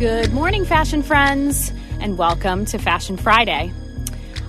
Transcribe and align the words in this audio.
Good 0.00 0.32
morning, 0.32 0.64
fashion 0.64 1.02
friends, 1.02 1.70
and 2.00 2.16
welcome 2.16 2.64
to 2.64 2.78
Fashion 2.78 3.18
Friday. 3.18 3.70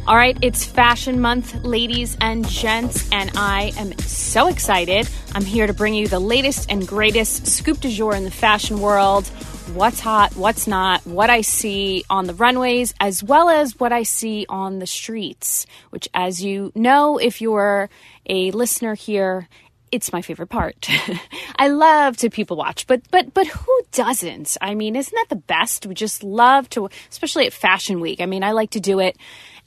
All 0.07 0.15
right, 0.15 0.37
it's 0.41 0.63
Fashion 0.63 1.19
Month, 1.19 1.65
ladies 1.65 2.15
and 2.21 2.47
gents, 2.47 3.05
and 3.11 3.31
I 3.35 3.73
am 3.75 3.91
so 3.97 4.47
excited. 4.47 5.09
I'm 5.35 5.43
here 5.43 5.67
to 5.67 5.73
bring 5.73 5.93
you 5.93 6.07
the 6.07 6.21
latest 6.21 6.71
and 6.71 6.87
greatest 6.87 7.47
scoop 7.47 7.81
du 7.81 7.89
jour 7.89 8.15
in 8.15 8.23
the 8.23 8.31
fashion 8.31 8.79
world 8.79 9.29
what's 9.73 9.99
hot, 9.99 10.35
what's 10.37 10.67
not, 10.67 11.05
what 11.05 11.29
I 11.29 11.41
see 11.41 12.05
on 12.09 12.27
the 12.27 12.33
runways, 12.33 12.93
as 12.99 13.21
well 13.21 13.49
as 13.49 13.77
what 13.77 13.91
I 13.91 14.03
see 14.03 14.45
on 14.47 14.79
the 14.79 14.87
streets, 14.87 15.65
which, 15.89 16.07
as 16.13 16.41
you 16.41 16.71
know, 16.75 17.17
if 17.17 17.41
you're 17.41 17.89
a 18.25 18.51
listener 18.51 18.95
here, 18.95 19.47
it's 19.91 20.13
my 20.13 20.21
favorite 20.21 20.47
part. 20.47 20.87
I 21.57 21.67
love 21.67 22.17
to 22.17 22.29
people 22.29 22.57
watch, 22.57 22.87
but 22.87 23.01
but 23.11 23.33
but 23.33 23.47
who 23.47 23.81
doesn't? 23.91 24.57
I 24.61 24.73
mean, 24.73 24.95
isn't 24.95 25.13
that 25.13 25.29
the 25.29 25.41
best? 25.41 25.85
We 25.85 25.93
just 25.93 26.23
love 26.23 26.69
to, 26.71 26.89
especially 27.09 27.45
at 27.45 27.53
Fashion 27.53 27.99
Week. 27.99 28.21
I 28.21 28.25
mean, 28.25 28.43
I 28.43 28.51
like 28.51 28.71
to 28.71 28.79
do 28.79 28.99
it 28.99 29.17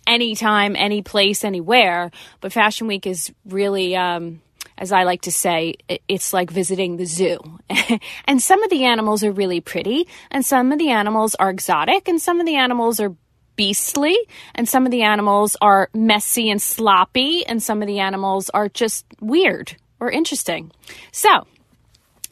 anytime, 0.06 0.76
any 0.76 1.02
place, 1.02 1.44
anywhere. 1.44 2.10
But 2.40 2.52
Fashion 2.52 2.86
Week 2.86 3.06
is 3.06 3.32
really, 3.44 3.96
um, 3.96 4.40
as 4.78 4.92
I 4.92 5.04
like 5.04 5.22
to 5.22 5.32
say, 5.32 5.74
it's 6.08 6.32
like 6.32 6.50
visiting 6.50 6.96
the 6.96 7.04
zoo. 7.04 7.38
and 8.24 8.42
some 8.42 8.62
of 8.62 8.70
the 8.70 8.84
animals 8.84 9.22
are 9.24 9.32
really 9.32 9.60
pretty, 9.60 10.08
and 10.30 10.44
some 10.44 10.72
of 10.72 10.78
the 10.78 10.90
animals 10.90 11.34
are 11.34 11.50
exotic, 11.50 12.08
and 12.08 12.20
some 12.20 12.40
of 12.40 12.46
the 12.46 12.56
animals 12.56 12.98
are 12.98 13.14
beastly, 13.56 14.16
and 14.54 14.68
some 14.68 14.84
of 14.84 14.90
the 14.90 15.02
animals 15.02 15.56
are 15.60 15.88
messy 15.94 16.50
and 16.50 16.60
sloppy, 16.60 17.46
and 17.46 17.62
some 17.62 17.82
of 17.82 17.88
the 17.88 18.00
animals 18.00 18.50
are 18.50 18.68
just 18.68 19.04
weird 19.20 19.76
or 20.04 20.10
interesting. 20.10 20.70
So, 21.12 21.46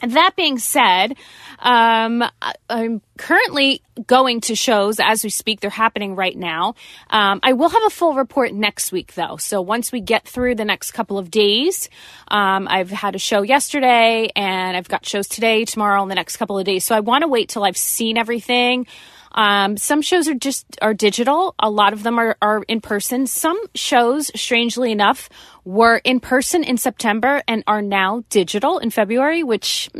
that 0.02 0.32
being 0.36 0.58
said, 0.58 1.16
um, 1.60 2.24
I'm 2.68 3.00
currently 3.18 3.82
going 4.06 4.40
to 4.42 4.56
shows 4.56 4.98
as 4.98 5.22
we 5.22 5.30
speak. 5.30 5.60
They're 5.60 5.70
happening 5.70 6.16
right 6.16 6.36
now. 6.36 6.74
Um, 7.08 7.38
I 7.42 7.52
will 7.52 7.68
have 7.68 7.84
a 7.86 7.90
full 7.90 8.14
report 8.14 8.52
next 8.52 8.90
week, 8.90 9.14
though. 9.14 9.36
So 9.36 9.60
once 9.60 9.92
we 9.92 10.00
get 10.00 10.26
through 10.26 10.56
the 10.56 10.64
next 10.64 10.90
couple 10.90 11.18
of 11.18 11.30
days, 11.30 11.88
um, 12.28 12.66
I've 12.68 12.90
had 12.90 13.14
a 13.14 13.18
show 13.18 13.42
yesterday 13.42 14.28
and 14.34 14.76
I've 14.76 14.88
got 14.88 15.06
shows 15.06 15.28
today, 15.28 15.64
tomorrow, 15.64 16.02
and 16.02 16.10
the 16.10 16.16
next 16.16 16.36
couple 16.36 16.58
of 16.58 16.64
days. 16.64 16.84
So 16.84 16.96
I 16.96 17.00
want 17.00 17.22
to 17.22 17.28
wait 17.28 17.48
till 17.48 17.62
I've 17.62 17.76
seen 17.76 18.18
everything. 18.18 18.86
Um, 19.32 19.76
some 19.76 20.02
shows 20.02 20.28
are 20.28 20.34
just 20.34 20.66
are 20.80 20.94
digital. 20.94 21.54
A 21.58 21.70
lot 21.70 21.92
of 21.92 22.02
them 22.02 22.18
are, 22.18 22.36
are 22.40 22.62
in 22.68 22.80
person. 22.80 23.26
Some 23.26 23.60
shows, 23.74 24.30
strangely 24.38 24.92
enough, 24.92 25.28
were 25.64 25.96
in 25.98 26.20
person 26.20 26.64
in 26.64 26.76
September 26.76 27.42
and 27.48 27.64
are 27.66 27.82
now 27.82 28.24
digital 28.30 28.78
in 28.78 28.90
February, 28.90 29.42
which, 29.42 29.90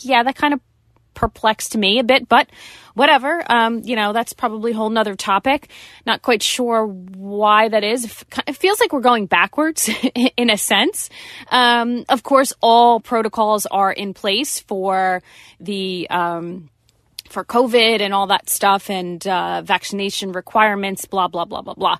yeah, 0.00 0.22
that 0.22 0.36
kind 0.36 0.54
of 0.54 0.60
perplexed 1.14 1.76
me 1.76 1.98
a 1.98 2.04
bit, 2.04 2.28
but 2.28 2.48
whatever. 2.94 3.42
Um, 3.50 3.82
you 3.84 3.96
know, 3.96 4.12
that's 4.12 4.32
probably 4.32 4.72
a 4.72 4.74
whole 4.74 4.90
nother 4.90 5.14
topic. 5.14 5.70
Not 6.06 6.22
quite 6.22 6.42
sure 6.42 6.86
why 6.86 7.68
that 7.68 7.84
is. 7.84 8.24
It 8.46 8.56
feels 8.56 8.80
like 8.80 8.92
we're 8.92 9.00
going 9.00 9.26
backwards 9.26 9.90
in 10.36 10.50
a 10.50 10.56
sense. 10.56 11.10
Um, 11.50 12.04
of 12.08 12.22
course, 12.22 12.52
all 12.60 13.00
protocols 13.00 13.66
are 13.66 13.92
in 13.92 14.14
place 14.14 14.60
for 14.60 15.22
the, 15.60 16.08
um, 16.10 16.70
for 17.30 17.44
COVID 17.44 18.00
and 18.00 18.12
all 18.12 18.26
that 18.28 18.48
stuff 18.48 18.90
and 18.90 19.26
uh, 19.26 19.62
vaccination 19.62 20.32
requirements, 20.32 21.06
blah, 21.06 21.28
blah, 21.28 21.44
blah, 21.44 21.62
blah, 21.62 21.74
blah. 21.74 21.98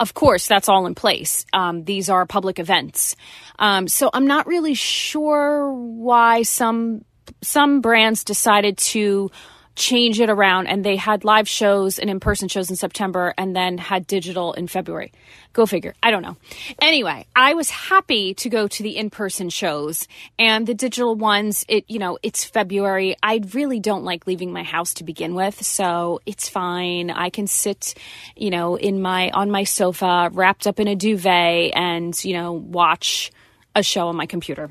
Of 0.00 0.14
course, 0.14 0.46
that's 0.46 0.68
all 0.68 0.86
in 0.86 0.94
place. 0.94 1.44
Um, 1.52 1.84
these 1.84 2.08
are 2.08 2.24
public 2.24 2.58
events. 2.58 3.16
Um, 3.58 3.88
so 3.88 4.10
I'm 4.12 4.26
not 4.26 4.46
really 4.46 4.74
sure 4.74 5.72
why 5.72 6.42
some 6.42 7.04
some 7.42 7.80
brands 7.80 8.24
decided 8.24 8.78
to 8.78 9.30
change 9.78 10.20
it 10.20 10.28
around 10.28 10.66
and 10.66 10.84
they 10.84 10.96
had 10.96 11.24
live 11.24 11.48
shows 11.48 11.98
and 11.98 12.10
in-person 12.10 12.48
shows 12.48 12.68
in 12.68 12.76
September 12.76 13.32
and 13.38 13.54
then 13.54 13.78
had 13.78 14.06
digital 14.06 14.52
in 14.52 14.66
February. 14.66 15.12
Go 15.52 15.64
figure. 15.66 15.94
I 16.02 16.10
don't 16.10 16.22
know. 16.22 16.36
Anyway, 16.82 17.26
I 17.34 17.54
was 17.54 17.70
happy 17.70 18.34
to 18.34 18.48
go 18.48 18.66
to 18.66 18.82
the 18.82 18.96
in-person 18.96 19.50
shows 19.50 20.08
and 20.38 20.66
the 20.66 20.74
digital 20.74 21.14
ones, 21.14 21.64
it 21.68 21.84
you 21.88 22.00
know, 22.00 22.18
it's 22.22 22.44
February. 22.44 23.16
I 23.22 23.40
really 23.54 23.78
don't 23.78 24.04
like 24.04 24.26
leaving 24.26 24.52
my 24.52 24.64
house 24.64 24.94
to 24.94 25.04
begin 25.04 25.34
with, 25.34 25.64
so 25.64 26.20
it's 26.26 26.48
fine. 26.48 27.10
I 27.10 27.30
can 27.30 27.46
sit, 27.46 27.94
you 28.36 28.50
know, 28.50 28.76
in 28.76 29.00
my 29.00 29.30
on 29.30 29.50
my 29.50 29.64
sofa 29.64 30.28
wrapped 30.32 30.66
up 30.66 30.80
in 30.80 30.88
a 30.88 30.96
duvet 30.96 31.72
and, 31.74 32.12
you 32.24 32.34
know, 32.34 32.52
watch 32.52 33.30
a 33.74 33.82
show 33.82 34.08
on 34.08 34.16
my 34.16 34.26
computer 34.26 34.70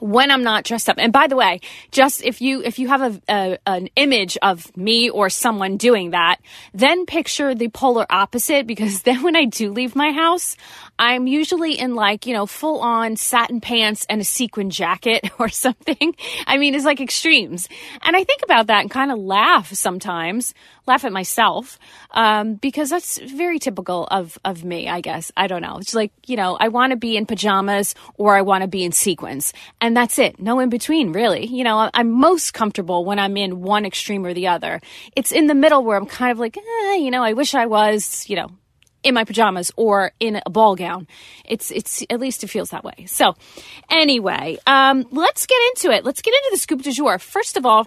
when 0.00 0.30
I'm 0.30 0.42
not 0.42 0.64
dressed 0.64 0.88
up. 0.88 0.96
And 0.98 1.12
by 1.12 1.26
the 1.26 1.36
way, 1.36 1.60
just 1.90 2.24
if 2.24 2.40
you 2.40 2.62
if 2.62 2.78
you 2.78 2.88
have 2.88 3.02
a, 3.02 3.22
a, 3.28 3.58
an 3.66 3.88
image 3.96 4.36
of 4.42 4.76
me 4.76 5.10
or 5.10 5.30
someone 5.30 5.76
doing 5.76 6.10
that, 6.10 6.38
then 6.74 7.06
picture 7.06 7.54
the 7.54 7.68
polar 7.68 8.06
opposite 8.10 8.66
because 8.66 9.02
then 9.04 9.22
when 9.22 9.36
I 9.36 9.44
do 9.44 9.72
leave 9.72 9.94
my 9.94 10.12
house, 10.12 10.56
I'm 11.00 11.26
usually 11.26 11.78
in 11.78 11.94
like, 11.94 12.26
you 12.26 12.34
know, 12.34 12.44
full 12.44 12.80
on 12.80 13.16
satin 13.16 13.62
pants 13.62 14.04
and 14.10 14.20
a 14.20 14.24
sequin 14.24 14.68
jacket 14.68 15.30
or 15.38 15.48
something. 15.48 16.14
I 16.46 16.58
mean, 16.58 16.74
it's 16.74 16.84
like 16.84 17.00
extremes. 17.00 17.68
And 18.02 18.14
I 18.14 18.22
think 18.22 18.42
about 18.42 18.66
that 18.66 18.82
and 18.82 18.90
kind 18.90 19.10
of 19.10 19.18
laugh 19.18 19.72
sometimes 19.72 20.52
laugh 20.86 21.04
at 21.04 21.12
myself 21.12 21.78
um, 22.10 22.54
because 22.54 22.90
that's 22.90 23.18
very 23.18 23.58
typical 23.58 24.06
of 24.10 24.38
of 24.44 24.64
me. 24.64 24.88
I 24.88 25.00
guess 25.00 25.32
I 25.36 25.46
don't 25.46 25.62
know. 25.62 25.78
It's 25.78 25.94
like 25.94 26.12
you 26.26 26.36
know 26.36 26.56
I 26.58 26.68
want 26.68 26.90
to 26.90 26.96
be 26.96 27.16
in 27.16 27.26
pajamas 27.26 27.94
or 28.16 28.36
I 28.36 28.42
want 28.42 28.62
to 28.62 28.68
be 28.68 28.84
in 28.84 28.92
sequins, 28.92 29.52
and 29.80 29.96
that's 29.96 30.18
it. 30.18 30.40
No 30.40 30.58
in 30.60 30.68
between, 30.68 31.12
really. 31.12 31.46
You 31.46 31.64
know, 31.64 31.90
I'm 31.94 32.10
most 32.10 32.52
comfortable 32.52 33.04
when 33.04 33.18
I'm 33.18 33.36
in 33.36 33.62
one 33.62 33.86
extreme 33.86 34.26
or 34.26 34.34
the 34.34 34.48
other. 34.48 34.80
It's 35.16 35.32
in 35.32 35.46
the 35.46 35.54
middle 35.54 35.84
where 35.84 35.96
I'm 35.96 36.06
kind 36.06 36.32
of 36.32 36.38
like, 36.38 36.56
eh, 36.56 36.94
you 36.96 37.10
know, 37.10 37.22
I 37.22 37.32
wish 37.32 37.54
I 37.54 37.66
was, 37.66 38.28
you 38.28 38.36
know, 38.36 38.50
in 39.02 39.14
my 39.14 39.24
pajamas 39.24 39.72
or 39.76 40.12
in 40.20 40.40
a 40.44 40.50
ball 40.50 40.76
gown. 40.76 41.06
It's 41.44 41.70
it's 41.70 42.04
at 42.10 42.20
least 42.20 42.44
it 42.44 42.48
feels 42.48 42.70
that 42.70 42.84
way. 42.84 43.06
So 43.06 43.34
anyway, 43.90 44.58
um, 44.66 45.06
let's 45.10 45.46
get 45.46 45.58
into 45.70 45.96
it. 45.96 46.04
Let's 46.04 46.22
get 46.22 46.34
into 46.34 46.48
the 46.52 46.58
scoop 46.58 46.82
du 46.82 46.92
jour. 46.92 47.18
First 47.18 47.56
of 47.56 47.64
all, 47.64 47.86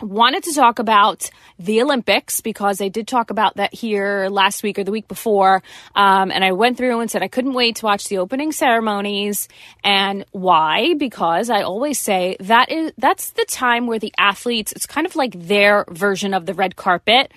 wanted 0.00 0.44
to 0.44 0.54
talk 0.54 0.78
about 0.78 1.28
the 1.58 1.82
Olympics 1.82 2.40
because 2.40 2.80
I 2.80 2.88
did 2.88 3.08
talk 3.08 3.30
about 3.30 3.56
that 3.56 3.74
here 3.74 4.28
last 4.30 4.62
week 4.62 4.78
or 4.78 4.84
the 4.84 4.92
week 4.92 5.08
before. 5.08 5.62
Um, 5.94 6.30
and 6.30 6.44
I 6.44 6.52
went 6.52 6.76
through 6.76 7.00
and 7.00 7.10
said 7.10 7.22
I 7.22 7.28
couldn't 7.28 7.54
wait 7.54 7.76
to 7.76 7.84
watch 7.84 8.06
the 8.08 8.18
opening 8.18 8.52
ceremonies. 8.52 9.48
And 9.82 10.24
why? 10.30 10.94
Because 10.94 11.50
I 11.50 11.62
always 11.62 11.98
say 11.98 12.36
that 12.40 12.70
is 12.70 12.92
that's 12.96 13.30
the 13.30 13.44
time 13.44 13.86
where 13.86 13.98
the 13.98 14.14
athletes, 14.18 14.72
it's 14.72 14.86
kind 14.86 15.06
of 15.06 15.16
like 15.16 15.32
their 15.34 15.84
version 15.90 16.32
of 16.32 16.46
the 16.46 16.54
red 16.54 16.76
carpet 16.76 17.32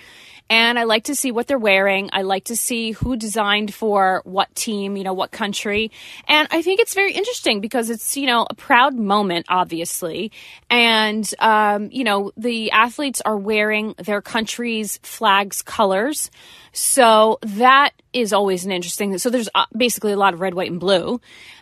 and 0.52 0.78
I 0.78 0.84
like 0.84 1.06
to 1.06 1.16
see 1.16 1.32
what 1.32 1.48
they're 1.48 1.58
wearing. 1.58 2.10
I 2.12 2.24
like 2.24 2.44
to 2.46 2.58
see 2.58 2.92
who 2.92 3.16
designed 3.16 3.74
for 3.74 4.22
what 4.26 4.54
team, 4.54 4.98
you 4.98 5.06
know, 5.06 5.14
what 5.14 5.32
country. 5.32 5.92
And 6.28 6.46
I 6.52 6.62
think 6.62 6.82
it's 6.82 6.94
very 6.94 7.14
interesting 7.14 7.62
because 7.62 7.90
it's, 7.90 8.18
you 8.18 8.28
know, 8.28 8.46
a 8.50 8.54
proud 8.54 8.94
moment, 8.96 9.46
obviously. 9.48 10.34
And, 10.70 11.34
um, 11.40 11.88
you 11.90 12.04
know, 12.04 12.34
the 12.36 12.70
athletes 12.72 13.22
are 13.22 13.38
wearing 13.38 13.96
their 13.98 14.22
country's 14.22 14.98
flag's 15.04 15.62
colors. 15.62 16.30
So 16.74 17.40
that 17.44 17.92
is 18.12 18.34
always 18.34 18.66
an 18.66 18.74
interesting. 18.74 19.18
So 19.20 19.30
there's 19.30 19.48
uh, 19.56 19.68
basically 19.74 20.12
a 20.12 20.18
lot 20.18 20.34
of 20.34 20.42
red, 20.42 20.54
white, 20.54 20.70
and 20.70 20.82
blue. 20.82 21.22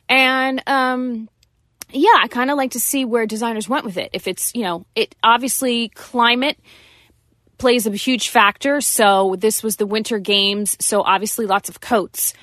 And, 0.10 0.64
um, 0.66 1.30
yeah, 1.92 2.18
I 2.20 2.28
kind 2.28 2.50
of 2.50 2.58
like 2.58 2.72
to 2.72 2.80
see 2.80 3.06
where 3.06 3.28
designers 3.28 3.70
went 3.70 3.86
with 3.86 3.98
it. 3.98 4.10
If 4.14 4.28
it's, 4.28 4.52
you 4.56 4.64
know, 4.64 4.88
it 4.96 5.14
obviously 5.24 5.90
climate 5.90 6.58
plays 7.60 7.86
a 7.86 7.92
huge 7.92 8.30
factor. 8.30 8.82
So 8.82 9.36
this 9.38 9.62
was 9.62 9.76
the 9.76 9.86
winter 9.86 10.18
games. 10.18 10.76
So 10.80 11.04
obviously 11.04 11.46
lots 11.46 11.70
of 11.70 11.80
coats. 11.80 12.34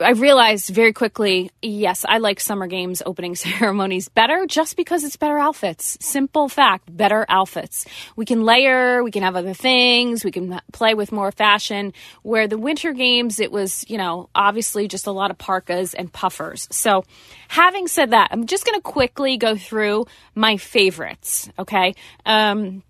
I, 0.00 0.12
realized 0.12 0.70
very 0.70 0.92
quickly, 0.92 1.50
yes, 1.60 2.04
I 2.08 2.18
like 2.18 2.38
summer 2.38 2.68
games 2.68 3.02
opening 3.06 3.34
ceremonies 3.36 4.08
better 4.08 4.46
just 4.46 4.76
because 4.76 5.02
it's 5.02 5.16
better 5.16 5.38
outfits. 5.38 5.98
Simple 6.00 6.48
fact, 6.48 6.94
better 6.94 7.26
outfits. 7.28 7.86
We 8.14 8.24
can 8.24 8.42
layer, 8.42 9.02
we 9.02 9.10
can 9.10 9.24
have 9.24 9.34
other 9.34 9.54
things, 9.54 10.24
we 10.24 10.30
can 10.30 10.60
play 10.72 10.94
with 10.94 11.10
more 11.10 11.32
fashion. 11.32 11.92
Where 12.22 12.46
the 12.46 12.58
winter 12.58 12.92
games, 12.92 13.40
it 13.40 13.50
was, 13.50 13.84
you 13.88 13.98
know, 13.98 14.28
obviously 14.34 14.86
just 14.86 15.08
a 15.08 15.12
lot 15.12 15.32
of 15.32 15.38
parkas 15.38 15.94
and 15.94 16.12
puffers. 16.12 16.68
So 16.70 17.04
having 17.48 17.88
said 17.88 18.10
that, 18.10 18.28
I'm 18.30 18.46
just 18.46 18.64
going 18.64 18.78
to 18.78 18.82
quickly 18.82 19.36
go 19.36 19.56
through 19.56 20.06
my 20.36 20.58
favorites. 20.58 21.50
Okay. 21.58 21.94
Um, 22.24 22.84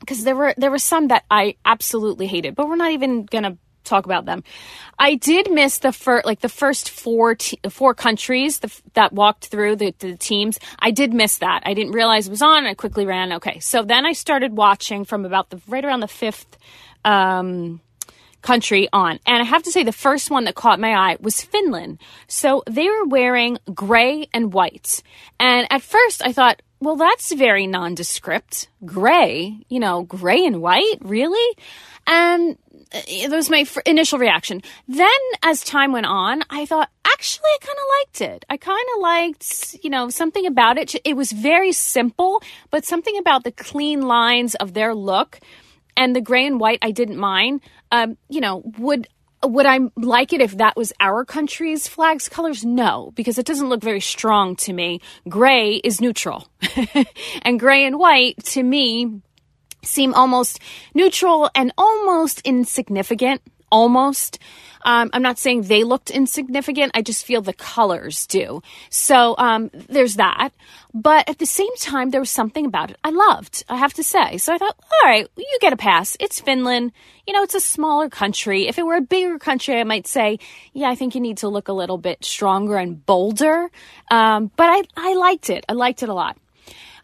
because 0.00 0.24
there 0.24 0.36
were 0.36 0.54
there 0.56 0.70
were 0.70 0.78
some 0.78 1.08
that 1.08 1.24
I 1.30 1.56
absolutely 1.64 2.26
hated, 2.26 2.54
but 2.54 2.68
we're 2.68 2.76
not 2.76 2.92
even 2.92 3.24
gonna 3.24 3.56
talk 3.86 4.04
about 4.04 4.24
them. 4.24 4.44
I 4.98 5.14
did 5.14 5.50
miss 5.50 5.78
the 5.78 5.92
first 5.92 6.26
like 6.26 6.40
the 6.40 6.48
first 6.48 6.90
four 6.90 7.36
te- 7.36 7.60
four 7.70 7.94
countries 7.94 8.58
the, 8.58 8.80
that 8.94 9.12
walked 9.12 9.46
through 9.46 9.76
the, 9.76 9.94
the 9.98 10.16
teams. 10.16 10.58
I 10.78 10.90
did 10.90 11.14
miss 11.14 11.38
that. 11.38 11.62
I 11.64 11.74
didn't 11.74 11.92
realize 11.92 12.26
it 12.26 12.30
was 12.30 12.42
on. 12.42 12.66
I 12.66 12.74
quickly 12.74 13.06
ran. 13.06 13.32
Okay, 13.34 13.60
so 13.60 13.82
then 13.82 14.04
I 14.04 14.12
started 14.12 14.56
watching 14.56 15.04
from 15.04 15.24
about 15.24 15.50
the 15.50 15.60
right 15.68 15.84
around 15.84 16.00
the 16.00 16.08
fifth. 16.08 16.58
Um, 17.04 17.80
country 18.42 18.88
on. 18.92 19.18
And 19.26 19.42
I 19.42 19.44
have 19.44 19.64
to 19.64 19.72
say, 19.72 19.82
the 19.82 19.92
first 19.92 20.30
one 20.30 20.44
that 20.44 20.54
caught 20.54 20.78
my 20.78 20.94
eye 20.94 21.16
was 21.20 21.42
Finland. 21.42 21.98
So 22.28 22.62
they 22.70 22.88
were 22.88 23.04
wearing 23.04 23.58
gray 23.74 24.28
and 24.32 24.52
white. 24.52 25.02
And 25.40 25.66
at 25.70 25.82
first 25.82 26.24
I 26.24 26.32
thought, 26.32 26.62
well, 26.80 26.96
that's 26.96 27.32
very 27.32 27.66
nondescript. 27.66 28.68
Gray, 28.84 29.58
you 29.68 29.80
know, 29.80 30.02
gray 30.02 30.44
and 30.44 30.60
white, 30.60 30.98
really? 31.00 31.56
And 32.06 32.58
uh, 32.92 33.00
that 33.28 33.36
was 33.36 33.50
my 33.50 33.66
initial 33.86 34.18
reaction. 34.18 34.62
Then, 34.86 35.08
as 35.42 35.64
time 35.64 35.92
went 35.92 36.06
on, 36.06 36.42
I 36.50 36.66
thought, 36.66 36.90
actually, 37.06 37.48
I 37.48 37.58
kind 37.60 37.78
of 37.78 37.84
liked 37.98 38.20
it. 38.20 38.44
I 38.50 38.56
kind 38.56 38.86
of 38.94 39.02
liked, 39.02 39.76
you 39.82 39.90
know, 39.90 40.08
something 40.10 40.46
about 40.46 40.78
it. 40.78 40.94
It 41.04 41.16
was 41.16 41.32
very 41.32 41.72
simple, 41.72 42.42
but 42.70 42.84
something 42.84 43.16
about 43.18 43.44
the 43.44 43.52
clean 43.52 44.02
lines 44.02 44.54
of 44.56 44.74
their 44.74 44.94
look 44.94 45.40
and 45.96 46.14
the 46.14 46.20
gray 46.20 46.46
and 46.46 46.60
white 46.60 46.78
I 46.82 46.90
didn't 46.90 47.18
mind. 47.18 47.62
Um, 47.90 48.18
you 48.28 48.40
know, 48.40 48.62
would 48.78 49.08
would 49.44 49.66
I 49.66 49.80
like 49.96 50.32
it 50.32 50.40
if 50.40 50.56
that 50.58 50.76
was 50.76 50.92
our 51.00 51.24
country's 51.24 51.88
flag's 51.88 52.28
colors? 52.28 52.64
No, 52.64 53.12
because 53.14 53.38
it 53.38 53.46
doesn't 53.46 53.68
look 53.68 53.82
very 53.82 54.00
strong 54.00 54.56
to 54.56 54.72
me. 54.72 55.00
Gray 55.28 55.76
is 55.76 56.00
neutral. 56.00 56.48
and 57.42 57.60
gray 57.60 57.84
and 57.84 57.98
white, 57.98 58.42
to 58.46 58.62
me, 58.62 59.20
seem 59.82 60.14
almost 60.14 60.60
neutral 60.94 61.50
and 61.54 61.72
almost 61.76 62.40
insignificant. 62.44 63.42
Almost. 63.70 64.38
Um, 64.86 65.10
I'm 65.12 65.20
not 65.20 65.38
saying 65.38 65.62
they 65.62 65.82
looked 65.82 66.10
insignificant. 66.10 66.92
I 66.94 67.02
just 67.02 67.26
feel 67.26 67.42
the 67.42 67.52
colors 67.52 68.26
do. 68.28 68.62
So 68.88 69.34
um, 69.36 69.70
there's 69.74 70.14
that. 70.14 70.50
But 70.94 71.28
at 71.28 71.38
the 71.38 71.44
same 71.44 71.74
time, 71.78 72.10
there 72.10 72.20
was 72.20 72.30
something 72.30 72.64
about 72.64 72.90
it 72.90 72.96
I 73.04 73.10
loved, 73.10 73.64
I 73.68 73.76
have 73.76 73.92
to 73.94 74.04
say. 74.04 74.38
So 74.38 74.54
I 74.54 74.58
thought, 74.58 74.76
all 74.80 75.10
right, 75.10 75.28
you 75.36 75.58
get 75.60 75.72
a 75.72 75.76
pass. 75.76 76.16
It's 76.20 76.40
Finland. 76.40 76.92
You 77.26 77.34
know, 77.34 77.42
it's 77.42 77.56
a 77.56 77.60
smaller 77.60 78.08
country. 78.08 78.68
If 78.68 78.78
it 78.78 78.86
were 78.86 78.94
a 78.94 79.00
bigger 79.02 79.38
country, 79.38 79.74
I 79.74 79.84
might 79.84 80.06
say, 80.06 80.38
yeah, 80.72 80.88
I 80.88 80.94
think 80.94 81.16
you 81.16 81.20
need 81.20 81.38
to 81.38 81.48
look 81.48 81.66
a 81.66 81.72
little 81.72 81.98
bit 81.98 82.24
stronger 82.24 82.76
and 82.76 83.04
bolder. 83.04 83.68
Um, 84.10 84.52
but 84.56 84.68
I, 84.70 84.84
I 84.96 85.14
liked 85.14 85.50
it. 85.50 85.66
I 85.68 85.72
liked 85.72 86.04
it 86.04 86.08
a 86.08 86.14
lot. 86.14 86.38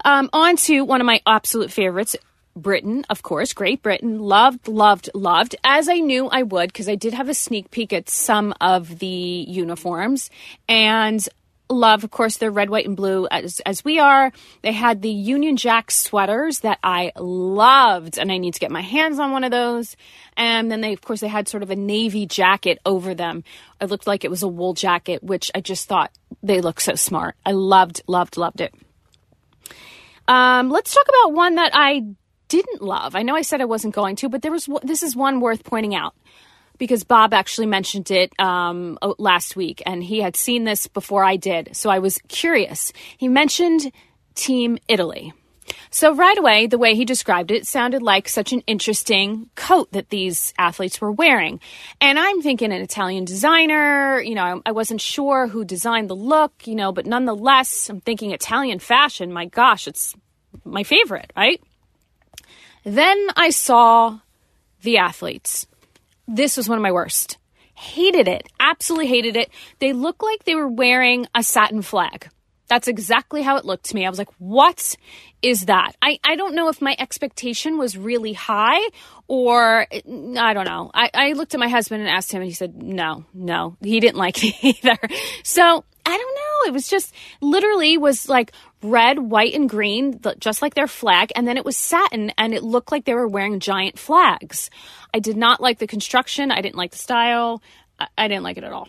Um, 0.05 0.31
on 0.33 0.57
to 0.57 0.83
one 0.83 1.01
of 1.01 1.07
my 1.07 1.21
absolute 1.27 1.73
favorites, 1.73 2.17
Britain, 2.55 3.05
of 3.09 3.23
course, 3.23 3.53
Great 3.53 3.83
Britain. 3.83 4.19
Loved, 4.19 4.69
loved, 4.69 5.09
loved, 5.15 5.57
as 5.65 5.89
I 5.89 6.01
knew 6.01 6.29
I 6.29 6.43
would, 6.43 6.73
because 6.73 6.89
I 6.89 6.95
did 6.95 7.15
have 7.15 7.29
a 7.29 7.35
sneak 7.35 7.71
peek 7.71 7.93
at 7.93 8.11
some 8.11 8.55
of 8.61 8.99
the 8.99 9.07
uniforms. 9.07 10.31
And 10.69 11.27
love, 11.69 12.05
of 12.05 12.11
course, 12.11 12.37
they're 12.37 12.51
red, 12.51 12.71
white, 12.71 12.87
and 12.87 12.97
blue 12.97 13.27
as, 13.31 13.61
as 13.61 13.85
we 13.85 13.99
are. 13.99 14.33
They 14.63 14.73
had 14.73 15.03
the 15.03 15.11
Union 15.11 15.57
Jack 15.57 15.91
sweaters 15.91 16.61
that 16.61 16.79
I 16.83 17.13
loved, 17.17 18.19
and 18.19 18.31
I 18.31 18.39
need 18.39 18.55
to 18.55 18.61
get 18.61 18.71
my 18.71 18.83
hands 18.83 19.19
on 19.19 19.33
one 19.33 19.45
of 19.45 19.51
those. 19.51 19.97
And 20.37 20.71
then 20.71 20.81
they, 20.81 20.93
of 20.93 21.01
course, 21.01 21.21
they 21.21 21.29
had 21.29 21.49
sort 21.49 21.63
of 21.63 21.71
a 21.71 21.77
navy 21.77 22.27
jacket 22.27 22.79
over 22.85 23.15
them. 23.15 23.45
It 23.81 23.87
looked 23.87 24.07
like 24.07 24.25
it 24.25 24.31
was 24.31 24.43
a 24.43 24.49
wool 24.49 24.75
jacket, 24.75 25.23
which 25.23 25.51
I 25.55 25.61
just 25.61 25.89
thought 25.89 26.13
they 26.43 26.61
looked 26.61 26.83
so 26.83 26.95
smart. 26.95 27.37
I 27.45 27.53
loved, 27.53 28.03
loved, 28.07 28.37
loved 28.37 28.61
it. 28.61 28.75
Um, 30.29 30.71
let's 30.71 30.95
talk 30.95 31.07
about 31.09 31.35
one 31.35 31.57
that 31.57 31.73
I 31.75 32.05
didn't 32.53 32.83
love. 32.83 33.15
I 33.15 33.23
know 33.23 33.35
I 33.35 33.43
said 33.43 33.63
I 33.63 33.65
wasn't 33.65 33.95
going 33.95 34.17
to, 34.17 34.29
but 34.29 34.43
there 34.43 34.53
was 34.53 34.69
this 34.83 35.03
is 35.03 35.17
one 35.17 35.41
worth 35.41 35.65
pointing 35.65 35.95
out 35.95 36.15
because 36.77 37.03
Bob 37.03 37.33
actually 37.33 37.67
mentioned 37.67 38.11
it 38.11 38.33
um, 38.39 38.99
last 39.19 39.57
week, 39.57 39.83
and 39.87 40.05
he 40.05 40.21
had 40.21 40.37
seen 40.37 40.65
this 40.65 40.87
before 40.87 41.25
I 41.25 41.37
did, 41.37 41.75
so 41.75 41.89
I 41.89 41.99
was 41.99 42.19
curious. 42.29 42.93
He 43.17 43.29
mentioned 43.29 43.91
Team 44.35 44.79
Italy. 44.89 45.33
So, 45.91 46.15
right 46.15 46.37
away, 46.37 46.67
the 46.67 46.79
way 46.79 46.95
he 46.95 47.05
described 47.05 47.51
it 47.51 47.67
sounded 47.67 48.03
like 48.03 48.29
such 48.29 48.53
an 48.53 48.63
interesting 48.67 49.49
coat 49.55 49.93
that 49.93 50.11
these 50.11 50.53
athletes 50.59 51.01
were 51.01 51.13
wearing. 51.13 51.61
And 52.01 52.19
I'm 52.19 52.43
thinking 52.43 52.73
an 52.73 52.83
Italian 52.83 53.25
designer, 53.25 54.21
you 54.21 54.35
know, 54.35 54.61
I 54.67 54.73
wasn't 54.73 55.01
sure 55.01 55.47
who 55.47 55.65
designed 55.65 56.11
the 56.11 56.17
look, 56.17 56.67
you 56.67 56.75
know, 56.75 56.93
but 56.93 57.07
nonetheless, 57.07 57.89
I'm 57.89 58.01
thinking 58.01 58.33
Italian 58.33 58.81
fashion. 58.81 59.33
My 59.33 59.47
gosh, 59.47 59.87
it's 59.87 60.15
my 60.65 60.83
favorite, 60.83 61.33
right? 61.37 61.63
Then 62.85 63.29
I 63.37 63.51
saw 63.51 64.19
the 64.83 64.99
athletes. 64.99 65.67
This 66.27 66.57
was 66.57 66.69
one 66.69 66.79
of 66.79 66.83
my 66.83 66.93
worst. 66.93 67.39
Hated 67.75 68.29
it. 68.29 68.49
Absolutely 68.61 69.09
hated 69.09 69.37
it. 69.37 69.51
They 69.79 69.93
looked 69.93 70.23
like 70.23 70.45
they 70.45 70.55
were 70.55 70.69
wearing 70.69 71.27
a 71.35 71.43
satin 71.43 71.83
flag. 71.83 72.29
That's 72.69 72.89
exactly 72.89 73.43
how 73.43 73.57
it 73.57 73.65
looked 73.65 73.87
to 73.87 73.95
me. 73.95 74.07
I 74.07 74.09
was 74.09 74.19
like, 74.19 74.33
what 74.39 74.97
is 75.43 75.67
that? 75.67 75.95
I, 76.01 76.19
I 76.25 76.37
don't 76.37 76.55
know 76.55 76.69
if 76.69 76.81
my 76.81 76.97
expectation 76.99 77.77
was 77.77 77.99
really 77.99 78.33
high 78.33 78.81
or 79.29 79.87
I 79.91 80.55
don't 80.55 80.65
know. 80.65 80.91
I, 80.95 81.11
I 81.13 81.33
looked 81.33 81.53
at 81.53 81.61
my 81.61 81.69
husband 81.69 82.01
and 82.01 82.11
asked 82.11 82.33
him, 82.33 82.41
and 82.41 82.49
he 82.49 82.55
said, 82.55 82.83
no, 82.83 83.27
no, 83.35 83.77
he 83.83 84.01
didn't 84.01 84.17
like 84.17 84.43
it 84.45 84.55
either. 84.63 84.99
So 85.43 85.85
I 86.05 86.17
don't 86.17 86.35
know. 86.35 86.69
It 86.69 86.73
was 86.73 86.89
just 86.89 87.15
literally 87.41 87.97
was 87.97 88.29
like 88.29 88.53
red, 88.83 89.19
white, 89.19 89.55
and 89.55 89.69
green, 89.69 90.21
just 90.39 90.63
like 90.63 90.75
their 90.75 90.89
flag. 90.89 91.33
And 91.37 91.47
then 91.47 91.57
it 91.57 91.65
was 91.65 91.77
satin 91.77 92.33
and 92.37 92.53
it 92.53 92.63
looked 92.63 92.91
like 92.91 93.05
they 93.05 93.15
were 93.15 93.29
wearing 93.29 93.61
giant 93.61 93.99
flags. 93.99 94.71
I 95.15 95.21
did 95.21 95.37
not 95.37 95.61
like 95.61 95.79
the 95.79 95.87
construction. 95.87 96.51
I 96.51 96.61
didn't 96.61 96.77
like 96.77 96.91
the 96.91 96.99
style. 96.99 97.63
I 98.19 98.29
didn't 98.29 98.43
like 98.43 98.57
it 98.57 98.65
at 98.65 98.73
all. 98.73 98.89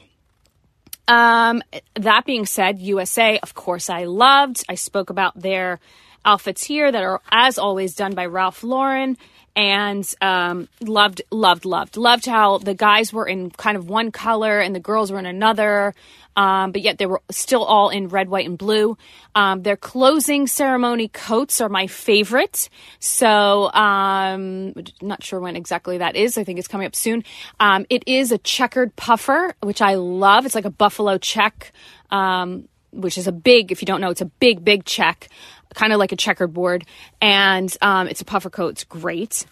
Um, 1.07 1.61
that 1.95 2.25
being 2.25 2.45
said, 2.45 2.79
USA, 2.79 3.37
of 3.39 3.53
course, 3.53 3.89
I 3.89 4.05
loved. 4.05 4.63
I 4.69 4.75
spoke 4.75 5.09
about 5.09 5.39
their 5.39 5.79
outfits 6.25 6.63
here 6.63 6.91
that 6.91 7.03
are, 7.03 7.21
as 7.31 7.57
always, 7.57 7.95
done 7.95 8.15
by 8.15 8.25
Ralph 8.25 8.63
Lauren 8.63 9.17
and 9.55 10.07
um, 10.21 10.67
loved, 10.81 11.21
loved, 11.31 11.65
loved, 11.65 11.97
loved 11.97 12.25
how 12.25 12.57
the 12.57 12.73
guys 12.73 13.13
were 13.13 13.27
in 13.27 13.51
kind 13.51 13.77
of 13.77 13.87
one 13.87 14.11
color 14.11 14.59
and 14.59 14.75
the 14.75 14.79
girls 14.79 15.11
were 15.11 15.19
in 15.19 15.25
another. 15.25 15.93
Um, 16.35 16.71
but 16.71 16.81
yet 16.81 16.97
they 16.97 17.05
were 17.05 17.21
still 17.29 17.63
all 17.63 17.89
in 17.89 18.07
red, 18.07 18.27
white, 18.27 18.47
and 18.47 18.57
blue. 18.57 18.97
Um, 19.35 19.61
their 19.61 19.77
closing 19.77 20.47
ceremony 20.47 21.07
coats 21.07 21.61
are 21.61 21.69
my 21.69 21.85
favorite. 21.85 22.69
So, 22.97 23.71
um, 23.71 24.73
not 24.99 25.23
sure 25.23 25.39
when 25.39 25.55
exactly 25.55 25.99
that 25.99 26.15
is. 26.15 26.39
I 26.39 26.43
think 26.43 26.57
it's 26.57 26.67
coming 26.67 26.87
up 26.87 26.95
soon. 26.95 27.23
Um, 27.59 27.85
it 27.91 28.03
is 28.07 28.31
a 28.31 28.39
checkered 28.39 28.95
puffer, 28.95 29.53
which 29.61 29.79
I 29.79 29.93
love. 29.93 30.47
It's 30.47 30.55
like 30.55 30.65
a 30.65 30.71
buffalo 30.71 31.19
check, 31.19 31.71
um, 32.09 32.67
which 32.91 33.19
is 33.19 33.27
a 33.27 33.31
big, 33.31 33.71
if 33.71 33.83
you 33.83 33.85
don't 33.85 34.01
know, 34.01 34.09
it's 34.09 34.21
a 34.21 34.25
big, 34.25 34.65
big 34.65 34.85
check 34.85 35.29
kind 35.73 35.93
of 35.93 35.99
like 35.99 36.11
a 36.11 36.15
checkerboard, 36.15 36.85
and 37.21 37.75
um, 37.81 38.07
it's 38.07 38.21
a 38.21 38.25
puffer 38.25 38.49
coat. 38.49 38.73
It's 38.73 38.83
great. 38.83 39.45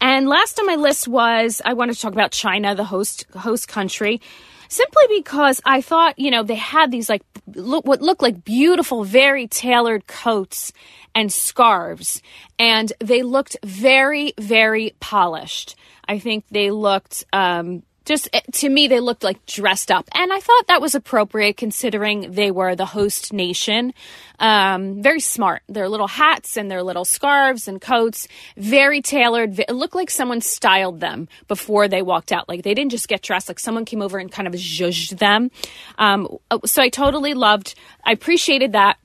And 0.00 0.28
last 0.28 0.58
on 0.58 0.66
my 0.66 0.76
list 0.76 1.08
was 1.08 1.62
I 1.64 1.72
wanted 1.72 1.94
to 1.94 2.00
talk 2.00 2.12
about 2.12 2.32
China, 2.32 2.74
the 2.74 2.84
host 2.84 3.26
host 3.34 3.68
country, 3.68 4.20
simply 4.68 5.04
because 5.08 5.60
I 5.64 5.80
thought 5.80 6.18
you 6.18 6.30
know 6.30 6.42
they 6.42 6.54
had 6.54 6.90
these 6.90 7.08
like 7.08 7.22
look 7.54 7.86
what 7.86 8.02
looked 8.02 8.22
like 8.22 8.44
beautiful, 8.44 9.04
very 9.04 9.46
tailored 9.46 10.06
coats 10.06 10.72
and 11.14 11.32
scarves, 11.32 12.22
and 12.58 12.92
they 13.00 13.22
looked 13.22 13.56
very 13.64 14.34
very 14.38 14.94
polished. 15.00 15.76
I 16.08 16.18
think 16.18 16.44
they 16.50 16.70
looked 16.70 17.24
um, 17.32 17.82
just 18.06 18.28
eh, 18.32 18.40
to 18.52 18.68
me 18.68 18.88
they 18.88 19.00
looked 19.00 19.22
like 19.22 19.44
dressed 19.44 19.90
up. 19.90 20.08
And 20.14 20.32
i 20.32 20.40
thought 20.40 20.66
that 20.68 20.80
was 20.80 20.94
appropriate 20.94 21.58
considering 21.58 22.32
they 22.32 22.50
were 22.50 22.74
the 22.74 22.86
host 22.86 23.32
nation. 23.32 23.92
Um, 24.38 25.02
very 25.02 25.20
smart. 25.20 25.62
Their 25.68 25.88
little 25.88 26.08
hats 26.08 26.56
and 26.56 26.70
their 26.70 26.82
little 26.82 27.04
scarves 27.04 27.68
and 27.68 27.80
coats 27.80 28.28
very 28.56 29.02
tailored 29.02 29.58
it 29.58 29.70
looked 29.70 29.94
like 29.94 30.10
someone 30.10 30.40
styled 30.40 31.00
them 31.00 31.28
before 31.48 31.88
they 31.88 32.00
walked 32.00 32.32
out. 32.32 32.48
Like 32.48 32.62
they 32.62 32.74
didn't 32.74 32.92
just 32.92 33.08
get 33.08 33.22
dressed 33.22 33.48
like 33.48 33.58
someone 33.58 33.84
came 33.84 34.00
over 34.00 34.18
and 34.18 34.32
kind 34.32 34.48
of 34.48 34.54
zhuzhed 34.54 35.18
them. 35.18 35.50
Um, 35.98 36.38
uh, 36.50 36.58
so 36.64 36.82
i 36.82 36.88
totally 36.88 37.34
loved 37.34 37.74
i 38.04 38.12
appreciated 38.12 38.72
that. 38.72 38.98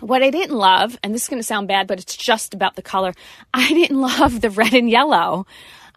What 0.00 0.22
I 0.22 0.30
didn't 0.30 0.56
love, 0.56 0.98
and 1.02 1.14
this 1.14 1.24
is 1.24 1.28
going 1.28 1.40
to 1.40 1.46
sound 1.46 1.68
bad, 1.68 1.86
but 1.86 2.00
it's 2.00 2.16
just 2.16 2.54
about 2.54 2.74
the 2.74 2.80
color. 2.80 3.12
I 3.52 3.68
didn't 3.68 4.00
love 4.20 4.40
the 4.40 4.48
red 4.48 4.72
and 4.72 4.88
yellow. 4.88 5.46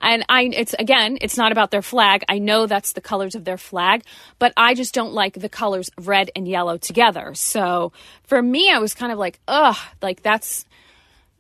And 0.04 0.26
I, 0.30 0.44
it's 0.44 0.76
again, 0.78 1.18
it's 1.22 1.38
not 1.38 1.52
about 1.52 1.72
their 1.72 1.82
flag. 1.82 2.24
I 2.28 2.38
know 2.38 2.68
that's 2.68 2.94
the 2.94 3.02
colors 3.02 3.36
of 3.36 3.46
their 3.46 3.58
flag, 3.58 4.04
but 4.38 4.54
I 4.58 4.74
just 4.74 4.94
don't 4.94 5.14
like 5.14 5.34
the 5.34 5.50
colors 5.50 5.90
red 5.98 6.30
and 6.36 6.48
yellow 6.48 6.78
together. 6.78 7.34
So 7.36 7.94
for 8.24 8.42
me, 8.42 8.70
I 8.70 8.80
was 8.80 8.94
kind 8.94 9.12
of 9.12 9.18
like, 9.18 9.40
ugh, 9.48 9.78
like 10.02 10.22
that's, 10.22 10.66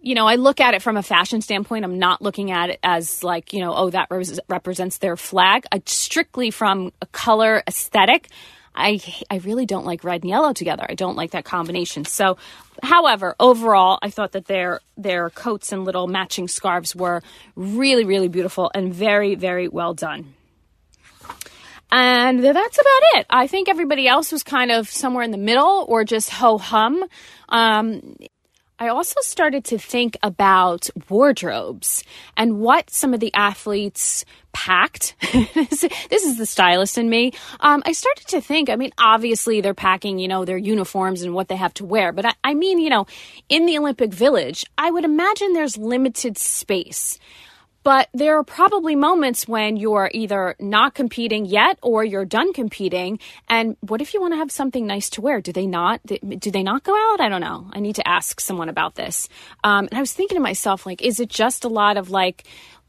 you 0.01 0.15
know, 0.15 0.27
I 0.27 0.36
look 0.36 0.60
at 0.62 0.74
it 0.74 0.82
from 0.82 0.98
a 0.98 1.03
fashion 1.03 1.41
standpoint. 1.41 1.86
I'm 1.86 2.00
not 2.00 2.22
looking 2.22 2.51
at 2.51 2.70
it 2.70 2.79
as 2.84 3.24
like, 3.24 3.53
you 3.53 3.60
know, 3.60 3.74
oh, 3.75 3.89
that 3.89 4.08
res- 4.10 4.39
represents 4.48 4.98
their 4.98 5.17
flag. 5.17 5.65
I, 5.72 5.82
strictly 5.86 6.50
from 6.50 6.93
a 7.01 7.05
color 7.08 7.63
aesthetic, 7.67 8.29
I 8.75 9.00
I 9.30 9.38
really 9.38 9.65
don't 9.65 9.86
like 9.86 10.03
red 10.03 10.24
and 10.24 10.30
yellow 10.30 10.53
together. 10.53 10.86
I 10.88 10.96
don't 10.96 11.15
like 11.15 11.32
that 11.32 11.46
combination. 11.46 12.06
So, 12.06 12.38
however, 12.82 13.36
overall, 13.39 14.00
I 14.01 14.10
thought 14.10 14.32
that 14.34 14.46
their 14.46 14.80
their 14.98 15.30
coats 15.30 15.72
and 15.72 15.86
little 15.86 16.08
matching 16.08 16.48
scarves 16.48 16.96
were 16.96 17.22
really 17.56 18.06
really 18.06 18.27
beautiful 18.27 18.72
and 18.74 18.94
very 18.94 19.36
very 19.36 19.68
well 19.68 19.94
done. 19.94 20.34
And 21.92 22.44
that's 22.44 22.80
about 22.80 23.20
it. 23.20 23.27
I 23.30 23.46
think 23.46 23.70
everybody 23.70 24.08
else 24.08 24.32
was 24.32 24.42
kind 24.42 24.72
of 24.72 24.89
somewhere 24.89 25.24
in 25.24 25.30
the 25.30 25.38
middle 25.38 25.86
or 25.88 26.03
just 26.03 26.32
ho 26.32 26.58
hum. 26.58 27.03
Um, 27.50 28.15
I 28.80 28.88
also 28.88 29.22
started 29.22 29.65
to 29.65 29.77
think 29.77 30.18
about 30.24 30.89
wardrobes 31.10 32.03
and 32.36 32.60
what 32.60 32.89
some 32.89 33.13
of 33.13 33.20
the 33.20 33.34
athletes 33.34 34.25
packed. 34.51 35.15
this 35.32 35.84
is 36.12 36.38
the 36.38 36.46
stylist 36.46 36.98
in 36.98 37.10
me. 37.10 37.34
Um, 37.60 37.84
I 37.86 37.92
started 37.92 38.27
to 38.30 38.42
think, 38.42 38.70
I 38.70 38.75
mean, 38.75 38.92
obviously 38.98 39.62
they're 39.62 39.74
packing, 39.74 40.20
you 40.20 40.27
know, 40.27 40.44
their 40.44 40.58
uniforms 40.58 41.22
and 41.22 41.34
what 41.34 41.48
they 41.48 41.56
have 41.56 41.74
to 41.75 41.86
wear, 41.86 42.12
but 42.12 42.25
I, 42.25 42.34
I 42.44 42.53
mean, 42.53 42.80
you 42.80 42.89
know, 42.89 43.06
in 43.48 43.65
the 43.65 43.77
Olympic 43.77 44.13
Village, 44.13 44.65
I 44.77 44.92
would 44.92 45.06
imagine 45.06 45.53
there's 45.53 45.77
limited 45.77 46.38
space. 46.38 47.20
But 47.84 48.10
there 48.13 48.38
are 48.38 48.44
probably 48.44 48.96
moments 48.96 49.48
when 49.48 49.78
you're 49.78 50.10
either 50.13 50.56
not 50.60 50.94
competing 50.94 51.46
yet 51.46 51.78
or 51.82 52.04
you're 52.04 52.25
done 52.25 52.54
competing. 52.54 53.20
And 53.50 53.75
what 53.82 54.02
if 54.02 54.13
you 54.13 54.22
want 54.22 54.34
to 54.34 54.38
have 54.38 54.52
something 54.52 54.88
nice 54.88 55.10
to 55.12 55.22
wear? 55.22 55.42
Do 55.42 55.52
they 55.52 55.68
not? 55.68 56.02
Do 56.06 56.52
they 56.52 56.63
not 56.63 56.84
go 56.84 56.94
out? 56.94 57.20
I 57.20 57.30
don't 57.30 57.42
know. 57.42 57.70
I 57.74 57.80
need 57.80 57.96
to 57.96 58.08
ask 58.08 58.40
someone 58.40 58.70
about 58.70 58.96
this. 58.96 59.28
Um, 59.63 59.88
and 59.92 59.98
I 59.98 60.02
was 60.02 60.13
thinking 60.13 60.38
to 60.38 60.42
myself, 60.42 60.86
like, 60.86 61.02
is 61.02 61.20
it 61.20 61.30
just 61.30 61.66
a 61.66 61.70
lot 61.70 61.98
of 61.98 62.10
like, 62.10 62.46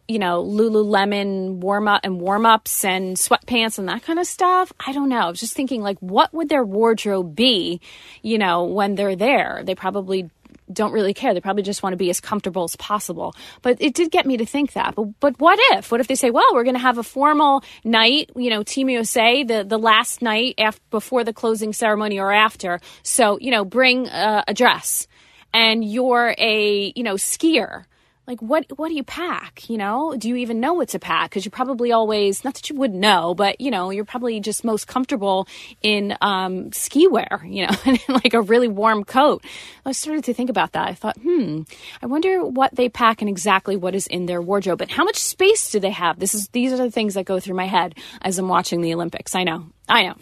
you 0.06 0.18
know, 0.18 0.44
Lululemon 0.44 1.56
warm 1.56 1.88
up 1.88 2.02
and 2.04 2.20
warm 2.20 2.44
ups 2.44 2.84
and 2.84 3.16
sweatpants 3.16 3.78
and 3.78 3.88
that 3.88 4.02
kind 4.02 4.18
of 4.18 4.26
stuff. 4.26 4.70
I 4.86 4.92
don't 4.92 5.08
know. 5.08 5.20
I 5.20 5.30
was 5.30 5.40
just 5.40 5.54
thinking, 5.54 5.80
like, 5.80 5.98
what 6.00 6.32
would 6.34 6.50
their 6.50 6.64
wardrobe 6.64 7.34
be, 7.34 7.80
you 8.22 8.36
know, 8.36 8.64
when 8.64 8.96
they're 8.96 9.16
there? 9.16 9.62
They 9.64 9.74
probably 9.74 10.28
don't 10.72 10.92
really 10.92 11.14
care. 11.14 11.34
They 11.34 11.40
probably 11.40 11.62
just 11.62 11.82
want 11.82 11.92
to 11.92 11.96
be 11.96 12.10
as 12.10 12.20
comfortable 12.20 12.64
as 12.64 12.76
possible. 12.76 13.34
But 13.62 13.78
it 13.80 13.94
did 13.94 14.10
get 14.10 14.26
me 14.26 14.36
to 14.38 14.46
think 14.46 14.72
that. 14.72 14.94
But, 14.94 15.20
but 15.20 15.40
what 15.40 15.58
if? 15.72 15.90
What 15.90 16.00
if 16.00 16.08
they 16.08 16.14
say, 16.14 16.30
well, 16.30 16.48
we're 16.52 16.64
going 16.64 16.76
to 16.76 16.80
have 16.80 16.98
a 16.98 17.02
formal 17.02 17.62
night, 17.84 18.30
you 18.36 18.50
know, 18.50 18.62
Team 18.62 18.88
USA, 18.88 19.44
the, 19.44 19.64
the 19.64 19.78
last 19.78 20.22
night 20.22 20.54
after, 20.58 20.80
before 20.90 21.24
the 21.24 21.32
closing 21.32 21.72
ceremony 21.72 22.18
or 22.18 22.32
after. 22.32 22.80
So, 23.02 23.38
you 23.40 23.50
know, 23.50 23.64
bring 23.64 24.08
a, 24.08 24.44
a 24.48 24.54
dress 24.54 25.06
and 25.52 25.84
you're 25.84 26.34
a, 26.38 26.92
you 26.96 27.02
know, 27.02 27.14
skier 27.14 27.84
like 28.26 28.40
what 28.40 28.66
what 28.76 28.88
do 28.88 28.94
you 28.94 29.04
pack 29.04 29.68
you 29.68 29.76
know? 29.76 30.14
Do 30.16 30.28
you 30.28 30.36
even 30.36 30.60
know 30.60 30.74
what 30.74 30.88
to 30.90 30.98
pack? 30.98 31.30
Because 31.30 31.44
you 31.44 31.50
probably 31.50 31.92
always 31.92 32.44
not 32.44 32.54
that 32.54 32.70
you 32.70 32.76
would 32.76 32.94
know 32.94 33.34
but 33.34 33.60
you 33.60 33.70
know 33.70 33.90
you're 33.90 34.04
probably 34.04 34.40
just 34.40 34.64
most 34.64 34.86
comfortable 34.86 35.46
in 35.82 36.16
um, 36.20 36.72
ski 36.72 37.06
wear 37.06 37.42
you 37.46 37.66
know 37.66 37.74
like 38.08 38.34
a 38.34 38.40
really 38.42 38.68
warm 38.68 39.04
coat. 39.04 39.44
I 39.86 39.92
started 39.92 40.24
to 40.24 40.34
think 40.34 40.50
about 40.50 40.72
that. 40.72 40.88
I 40.88 40.94
thought 40.94 41.18
hmm 41.18 41.62
i 42.02 42.06
wonder 42.06 42.44
what 42.44 42.74
they 42.74 42.88
pack 42.88 43.22
and 43.22 43.28
exactly 43.28 43.76
what 43.76 43.94
is 43.94 44.06
in 44.06 44.26
their 44.26 44.40
wardrobe 44.40 44.80
and 44.80 44.90
how 44.90 45.04
much 45.04 45.16
space 45.16 45.70
do 45.70 45.80
they 45.80 45.90
have? 45.90 46.18
This 46.18 46.34
is 46.34 46.48
these 46.48 46.72
are 46.72 46.76
the 46.76 46.90
things 46.90 47.14
that 47.14 47.24
go 47.24 47.40
through 47.40 47.56
my 47.56 47.66
head 47.66 47.94
as 48.22 48.38
i'm 48.38 48.48
watching 48.48 48.80
the 48.80 48.94
olympics. 48.94 49.34
I 49.34 49.44
know. 49.44 49.66
I 49.88 50.04
know 50.04 50.16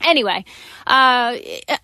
Anyway, 0.00 0.44
uh, 0.86 1.36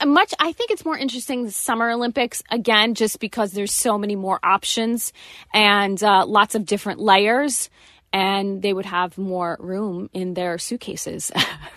much. 0.07 0.35
I 0.39 0.53
think 0.53 0.71
it's 0.71 0.85
more 0.85 0.97
interesting 0.97 1.45
the 1.45 1.51
Summer 1.51 1.91
Olympics 1.91 2.43
again, 2.51 2.95
just 2.95 3.21
because 3.21 3.53
there's 3.53 3.73
so 3.73 3.99
many 3.99 4.17
more 4.17 4.39
options 4.43 5.13
and 5.53 6.03
uh, 6.03 6.27
lots 6.27 6.55
of 6.55 6.67
different 6.67 7.01
layers, 7.01 7.71
and 8.13 8.63
they 8.63 8.73
would 8.73 8.87
have 8.87 9.17
more 9.17 9.57
room 9.61 10.11
in 10.13 10.35
their 10.35 10.59
suitcases. 10.59 11.31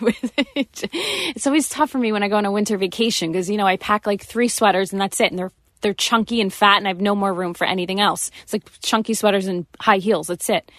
it's 0.54 1.46
always 1.46 1.68
tough 1.68 1.90
for 1.90 1.98
me 1.98 2.12
when 2.12 2.22
I 2.22 2.28
go 2.28 2.36
on 2.36 2.46
a 2.46 2.52
winter 2.52 2.76
vacation 2.76 3.32
because 3.32 3.48
you 3.48 3.56
know 3.56 3.66
I 3.66 3.76
pack 3.76 4.06
like 4.06 4.22
three 4.22 4.48
sweaters 4.48 4.92
and 4.92 5.00
that's 5.00 5.20
it, 5.20 5.30
and 5.30 5.38
they're 5.38 5.52
they're 5.80 5.94
chunky 5.94 6.40
and 6.40 6.52
fat, 6.52 6.78
and 6.78 6.86
I 6.86 6.90
have 6.90 7.00
no 7.00 7.14
more 7.14 7.32
room 7.32 7.52
for 7.54 7.66
anything 7.66 8.00
else. 8.00 8.30
It's 8.42 8.52
like 8.54 8.62
chunky 8.80 9.12
sweaters 9.14 9.46
and 9.46 9.66
high 9.78 9.98
heels. 9.98 10.28
That's 10.28 10.48
it. 10.48 10.70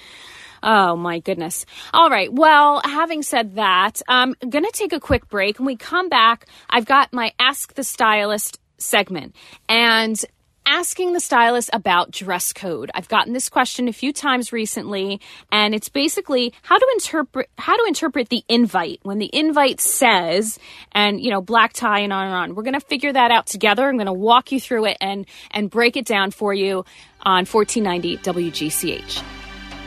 Oh 0.65 0.95
my 0.95 1.19
goodness. 1.19 1.63
All 1.93 2.09
right. 2.09 2.33
Well, 2.33 2.81
having 2.83 3.21
said 3.21 3.55
that, 3.55 4.01
um, 4.07 4.35
I'm 4.41 4.49
going 4.49 4.65
to 4.65 4.71
take 4.73 4.93
a 4.93 4.99
quick 4.99 5.29
break. 5.29 5.59
When 5.59 5.67
we 5.67 5.75
come 5.75 6.09
back, 6.09 6.47
I've 6.67 6.85
got 6.85 7.13
my 7.13 7.33
Ask 7.39 7.75
the 7.75 7.83
Stylist 7.83 8.59
segment. 8.79 9.35
And 9.69 10.19
asking 10.65 11.13
the 11.13 11.19
stylist 11.19 11.69
about 11.73 12.09
dress 12.09 12.51
code. 12.51 12.89
I've 12.95 13.07
gotten 13.07 13.33
this 13.33 13.49
question 13.49 13.87
a 13.87 13.93
few 13.93 14.11
times 14.11 14.51
recently 14.51 15.21
and 15.51 15.75
it's 15.75 15.89
basically 15.89 16.53
how 16.63 16.75
to 16.75 16.87
interpret 16.93 17.49
how 17.59 17.77
to 17.77 17.83
interpret 17.87 18.29
the 18.29 18.43
invite 18.49 18.99
when 19.03 19.19
the 19.19 19.29
invite 19.31 19.79
says 19.79 20.57
and 20.91 21.21
you 21.21 21.29
know 21.29 21.39
black 21.39 21.73
tie 21.73 21.99
and 21.99 22.11
on 22.11 22.25
and 22.25 22.33
on. 22.33 22.55
We're 22.55 22.63
to 22.73 22.79
figure 22.79 23.13
that 23.13 23.29
out 23.29 23.45
together. 23.45 23.87
I'm 23.87 23.97
to 24.07 24.13
walk 24.13 24.51
you 24.51 24.59
through 24.59 24.85
it 24.85 24.97
and 24.99 25.27
and 25.51 25.69
break 25.69 25.97
it 25.97 26.05
down 26.05 26.31
for 26.31 26.51
you 26.51 26.83
on 27.21 27.45
1490 27.45 28.17
WGCH. 28.17 29.44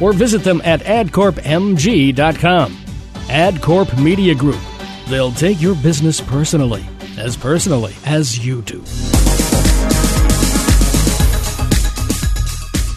or 0.00 0.12
visit 0.12 0.42
them 0.42 0.60
at 0.64 0.80
adcorpmg.com. 0.80 2.72
AdCorp 3.26 4.02
Media 4.02 4.34
Group. 4.34 4.60
They'll 5.08 5.32
take 5.32 5.60
your 5.60 5.74
business 5.76 6.20
personally, 6.20 6.84
as 7.18 7.36
personally 7.36 7.94
as 8.04 8.44
you 8.44 8.62
do. 8.62 8.82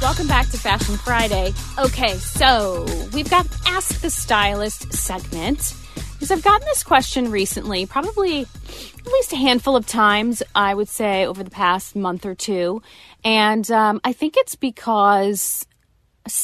Welcome 0.02 0.28
back 0.28 0.50
to 0.50 0.58
Fashion 0.58 0.96
Friday. 0.98 1.54
Okay, 1.78 2.16
so 2.16 2.86
we've 3.14 3.30
got 3.30 3.46
Ask 3.68 4.02
the 4.02 4.10
Stylist 4.10 4.94
segment. 4.94 5.74
Because 6.14 6.32
I've 6.32 6.44
gotten 6.44 6.66
this 6.66 6.84
question 6.84 7.30
recently, 7.30 7.86
probably 7.86 8.42
at 8.42 9.06
least 9.06 9.34
a 9.34 9.36
handful 9.36 9.76
of 9.76 9.86
times, 9.86 10.42
I 10.56 10.74
would 10.74 10.88
say, 10.88 11.28
over 11.28 11.44
the 11.44 11.52
past 11.52 11.96
month 11.96 12.26
or 12.26 12.34
two. 12.34 12.82
And 13.24 13.70
um, 13.70 14.02
I 14.04 14.14
think 14.14 14.36
it's 14.36 14.56
because 14.56 15.68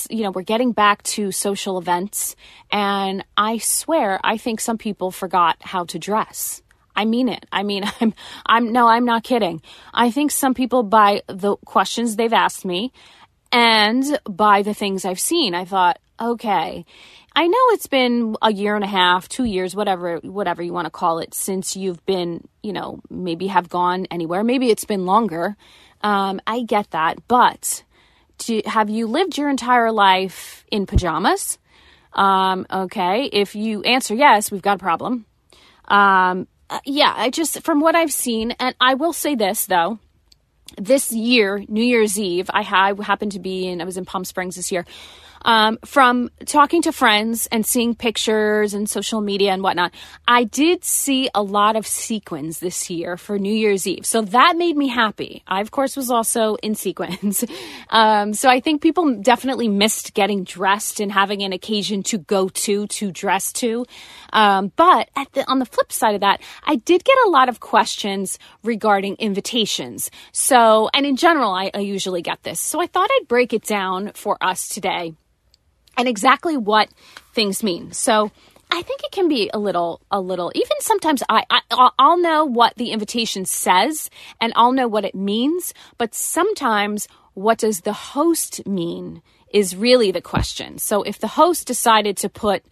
you 0.10 0.24
know, 0.24 0.32
we're 0.32 0.44
getting 0.44 0.72
back 0.72 1.04
to 1.04 1.32
social 1.32 1.78
events. 1.78 2.36
And 2.72 3.24
I 3.38 3.58
swear, 3.58 4.20
I 4.24 4.38
think 4.38 4.60
some 4.60 4.78
people 4.78 5.12
forgot 5.12 5.58
how 5.62 5.86
to 5.86 6.00
dress. 6.00 6.62
I 6.96 7.06
mean 7.06 7.30
it. 7.30 7.46
I 7.52 7.64
mean, 7.64 7.84
I'm, 8.02 8.14
I'm, 8.46 8.72
no, 8.72 8.88
I'm 8.88 9.06
not 9.06 9.24
kidding. 9.24 9.62
I 9.94 10.12
think 10.12 10.32
some 10.32 10.54
people, 10.54 10.84
by 10.84 11.24
the 11.28 11.58
questions 11.66 12.16
they've 12.16 12.34
asked 12.34 12.66
me 12.66 12.92
and 13.52 14.04
by 14.30 14.62
the 14.62 14.74
things 14.74 15.06
I've 15.06 15.20
seen, 15.20 15.56
I 15.56 15.66
thought, 15.66 16.00
okay, 16.20 16.86
I 17.36 17.48
know 17.48 17.58
it's 17.70 17.88
been 17.88 18.36
a 18.42 18.54
year 18.54 18.76
and 18.76 18.84
a 18.84 18.88
half, 18.88 19.28
two 19.28 19.44
years, 19.44 19.76
whatever, 19.76 20.18
whatever 20.18 20.62
you 20.62 20.72
want 20.72 20.86
to 20.86 20.92
call 20.92 21.20
it, 21.20 21.34
since 21.34 21.76
you've 21.76 22.06
been, 22.06 22.48
you 22.62 22.74
know, 22.74 23.00
maybe 23.10 23.48
have 23.48 23.70
gone 23.70 24.06
anywhere. 24.12 24.44
Maybe 24.44 24.70
it's 24.70 24.86
been 24.86 25.06
longer. 25.06 25.56
Um, 26.02 26.40
I 26.46 26.62
get 26.62 26.92
that, 26.92 27.28
but 27.28 27.84
have 28.66 28.90
you 28.90 29.08
lived 29.08 29.38
your 29.38 29.50
entire 29.50 29.92
life 29.92 30.66
in 30.72 30.86
pajamas? 30.86 31.58
Um, 32.14 32.66
okay. 32.72 33.26
If 33.26 33.56
you 33.56 33.82
answer 33.84 34.14
yes, 34.14 34.52
we've 34.52 34.62
got 34.62 34.76
a 34.76 34.80
problem. 34.80 35.26
Um, 35.88 36.48
uh, 36.70 36.80
yeah, 36.86 37.14
I 37.16 37.30
just, 37.30 37.64
from 37.64 37.80
what 37.80 37.96
I've 37.96 38.14
seen, 38.14 38.52
and 38.60 38.76
I 38.80 38.94
will 38.94 39.14
say 39.14 39.36
this 39.36 39.66
though, 39.66 40.00
this 40.78 41.12
year, 41.12 41.64
New 41.68 41.84
Year's 41.84 42.20
Eve, 42.20 42.50
I, 42.54 42.64
ha- 42.64 42.94
I 42.98 43.04
happened 43.04 43.34
to 43.34 43.40
be 43.40 43.68
in, 43.68 43.82
I 43.82 43.86
was 43.86 43.98
in 43.98 44.06
Palm 44.06 44.26
Springs 44.26 44.56
this 44.56 44.72
year 44.72 44.86
um, 45.46 45.78
from 45.86 46.30
talking 46.46 46.82
to 46.84 46.92
friends 46.92 47.48
and 47.52 47.66
seeing 47.66 47.96
pictures 47.96 48.74
and 48.74 48.90
social 48.90 49.22
media 49.22 49.52
and 49.52 49.62
whatnot, 49.62 49.94
I 50.28 50.46
did 50.46 50.84
see 50.84 51.30
a 51.36 51.42
lot 51.42 51.76
of 51.76 51.86
sequins 51.86 52.60
this 52.60 52.90
year 52.90 53.18
for 53.18 53.38
New 53.38 53.54
Year's 53.54 53.86
Eve. 53.88 54.06
So 54.06 54.22
that 54.22 54.56
made 54.58 54.78
me 54.78 54.88
happy. 54.88 55.44
I, 55.48 55.62
of 55.62 55.72
course, 55.72 55.96
was 55.96 56.10
also 56.10 56.56
in 56.56 56.76
sequins. 56.76 57.44
um, 57.90 58.34
so 58.34 58.50
I 58.50 58.60
think 58.60 58.82
people 58.82 59.16
definitely 59.22 59.68
missed 59.68 60.14
getting 60.14 60.44
dressed 60.44 61.00
and 61.00 61.12
having 61.12 61.42
an 61.44 61.54
occasion 61.54 62.04
to 62.04 62.18
go 62.18 62.50
to, 62.50 62.88
to 62.88 63.12
dress 63.12 63.52
to. 63.54 63.86
Um, 64.32 64.72
but 64.76 65.10
the, 65.34 65.50
on 65.50 65.60
the 65.60 65.66
flip 65.66 65.92
side 65.92 66.16
of 66.16 66.22
that, 66.22 66.42
I 66.64 66.76
did 66.76 67.04
get 67.04 67.18
a 67.26 67.30
lot 67.30 67.50
of 67.50 67.60
questions 67.60 68.40
regarding 68.64 69.16
invitations. 69.16 70.10
So, 70.32 70.90
and 70.94 71.06
in 71.06 71.16
general, 71.16 71.52
I, 71.52 71.72
I 71.74 71.80
usually 71.80 72.22
get 72.22 72.44
this. 72.44 72.60
So 72.60 72.82
I 72.82 72.88
thought 72.88 73.10
I'd 73.12 73.28
break 73.28 73.54
it 73.54 73.64
down 73.64 74.12
for 74.14 74.38
us 74.42 74.68
today 74.68 75.16
and 75.98 76.08
exactly 76.08 76.58
what 76.58 76.90
things 77.34 77.64
mean. 77.64 77.92
So, 77.92 78.32
I 78.72 78.82
think 78.82 79.04
it 79.04 79.12
can 79.12 79.28
be 79.28 79.52
a 79.54 79.60
little, 79.60 80.02
a 80.10 80.20
little. 80.20 80.52
Even 80.56 80.78
sometimes 80.80 81.22
I, 81.30 81.44
I, 81.48 81.90
I'll 82.00 82.18
know 82.18 82.44
what 82.44 82.74
the 82.76 82.90
invitation 82.90 83.46
says, 83.46 84.10
and 84.42 84.52
I'll 84.56 84.72
know 84.72 84.88
what 84.88 85.06
it 85.06 85.14
means. 85.14 85.76
But 86.00 86.16
sometimes, 86.16 87.08
what 87.36 87.60
does 87.60 87.82
the 87.82 87.94
host 87.94 88.66
mean 88.66 89.22
is 89.54 89.76
really 89.76 90.12
the 90.12 90.22
question. 90.22 90.80
So 90.80 91.04
if 91.04 91.20
the 91.20 91.28
host 91.28 91.68
decided 91.68 92.18
to 92.18 92.30
put 92.30 92.64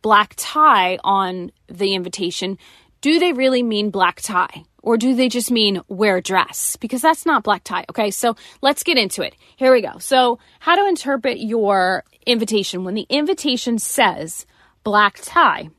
black 0.00 0.34
tie 0.36 0.98
on 1.02 1.50
the 1.66 1.94
invitation, 1.94 2.56
do 3.00 3.18
they 3.18 3.32
really 3.32 3.62
mean 3.62 3.90
black 3.90 4.20
tie? 4.20 4.64
Or 4.82 4.96
do 4.96 5.14
they 5.14 5.28
just 5.28 5.50
mean 5.50 5.82
wear 5.88 6.16
a 6.16 6.22
dress? 6.22 6.76
Because 6.76 7.02
that's 7.02 7.26
not 7.26 7.42
black 7.42 7.64
tie. 7.64 7.84
Okay, 7.90 8.10
so 8.10 8.36
let's 8.62 8.82
get 8.82 8.96
into 8.96 9.22
it. 9.22 9.34
Here 9.56 9.72
we 9.72 9.82
go. 9.82 9.98
So, 9.98 10.38
how 10.60 10.76
to 10.76 10.86
interpret 10.88 11.38
your 11.38 12.04
invitation 12.26 12.84
when 12.84 12.94
the 12.94 13.06
invitation 13.08 13.78
says 13.78 14.46
black 14.84 15.18
tie. 15.22 15.70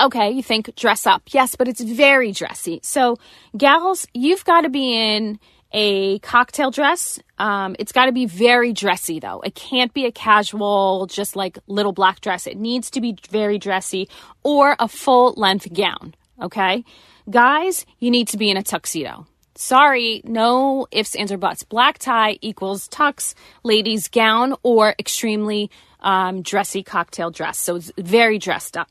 Okay, 0.00 0.30
you 0.30 0.42
think 0.42 0.74
dress 0.76 1.06
up. 1.06 1.22
Yes, 1.28 1.56
but 1.56 1.68
it's 1.68 1.80
very 1.80 2.32
dressy. 2.32 2.80
So, 2.82 3.18
gals, 3.56 4.06
you've 4.12 4.44
got 4.44 4.62
to 4.62 4.68
be 4.68 4.94
in 4.94 5.38
a 5.74 6.20
cocktail 6.20 6.70
dress. 6.70 7.18
Um, 7.36 7.74
it's 7.78 7.92
got 7.92 8.06
to 8.06 8.12
be 8.12 8.26
very 8.26 8.72
dressy 8.72 9.18
though. 9.18 9.40
It 9.40 9.54
can't 9.54 9.92
be 9.92 10.06
a 10.06 10.12
casual, 10.12 11.06
just 11.10 11.36
like 11.36 11.58
little 11.66 11.92
black 11.92 12.20
dress. 12.20 12.46
It 12.46 12.56
needs 12.56 12.90
to 12.92 13.00
be 13.00 13.16
very 13.28 13.58
dressy 13.58 14.08
or 14.44 14.76
a 14.78 14.88
full 14.88 15.34
length 15.36 15.70
gown. 15.74 16.14
Okay. 16.40 16.84
Guys, 17.28 17.84
you 17.98 18.10
need 18.10 18.28
to 18.28 18.36
be 18.36 18.50
in 18.50 18.56
a 18.56 18.62
tuxedo. 18.62 19.26
Sorry, 19.56 20.20
no 20.24 20.86
ifs, 20.90 21.14
ands, 21.14 21.32
or 21.32 21.38
buts. 21.38 21.62
Black 21.62 21.98
tie 21.98 22.38
equals 22.40 22.88
tux, 22.88 23.34
ladies' 23.62 24.08
gown, 24.08 24.54
or 24.62 24.94
extremely 24.98 25.70
um, 26.00 26.42
dressy 26.42 26.82
cocktail 26.82 27.30
dress. 27.30 27.58
So 27.58 27.76
it's 27.76 27.92
very 27.96 28.38
dressed 28.38 28.76
up. 28.76 28.88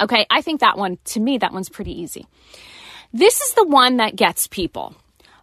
Okay, 0.00 0.26
I 0.30 0.40
think 0.40 0.60
that 0.60 0.78
one, 0.78 0.98
to 1.06 1.20
me, 1.20 1.38
that 1.38 1.52
one's 1.52 1.68
pretty 1.68 2.00
easy. 2.00 2.26
This 3.12 3.40
is 3.40 3.54
the 3.54 3.66
one 3.66 3.98
that 3.98 4.16
gets 4.16 4.46
people. 4.46 4.94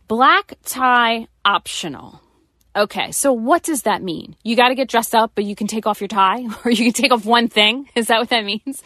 Black 0.08 0.54
tie 0.64 1.28
optional. 1.44 2.22
Okay, 2.74 3.12
so 3.12 3.34
what 3.34 3.64
does 3.64 3.82
that 3.82 4.02
mean? 4.02 4.38
You 4.42 4.56
got 4.56 4.70
to 4.70 4.76
get 4.76 4.88
dressed 4.88 5.14
up, 5.14 5.34
but 5.36 5.44
you 5.44 5.54
can 5.54 5.68
take 5.68 5.86
off 5.86 6.00
your 6.00 6.08
tie, 6.08 6.46
or 6.66 6.72
you 6.72 6.86
can 6.86 6.94
take 6.94 7.12
off 7.12 7.26
one 7.26 7.50
thing. 7.50 7.90
Is 7.96 8.08
that 8.08 8.20
what 8.20 8.30
that 8.30 8.46
means? 8.46 8.82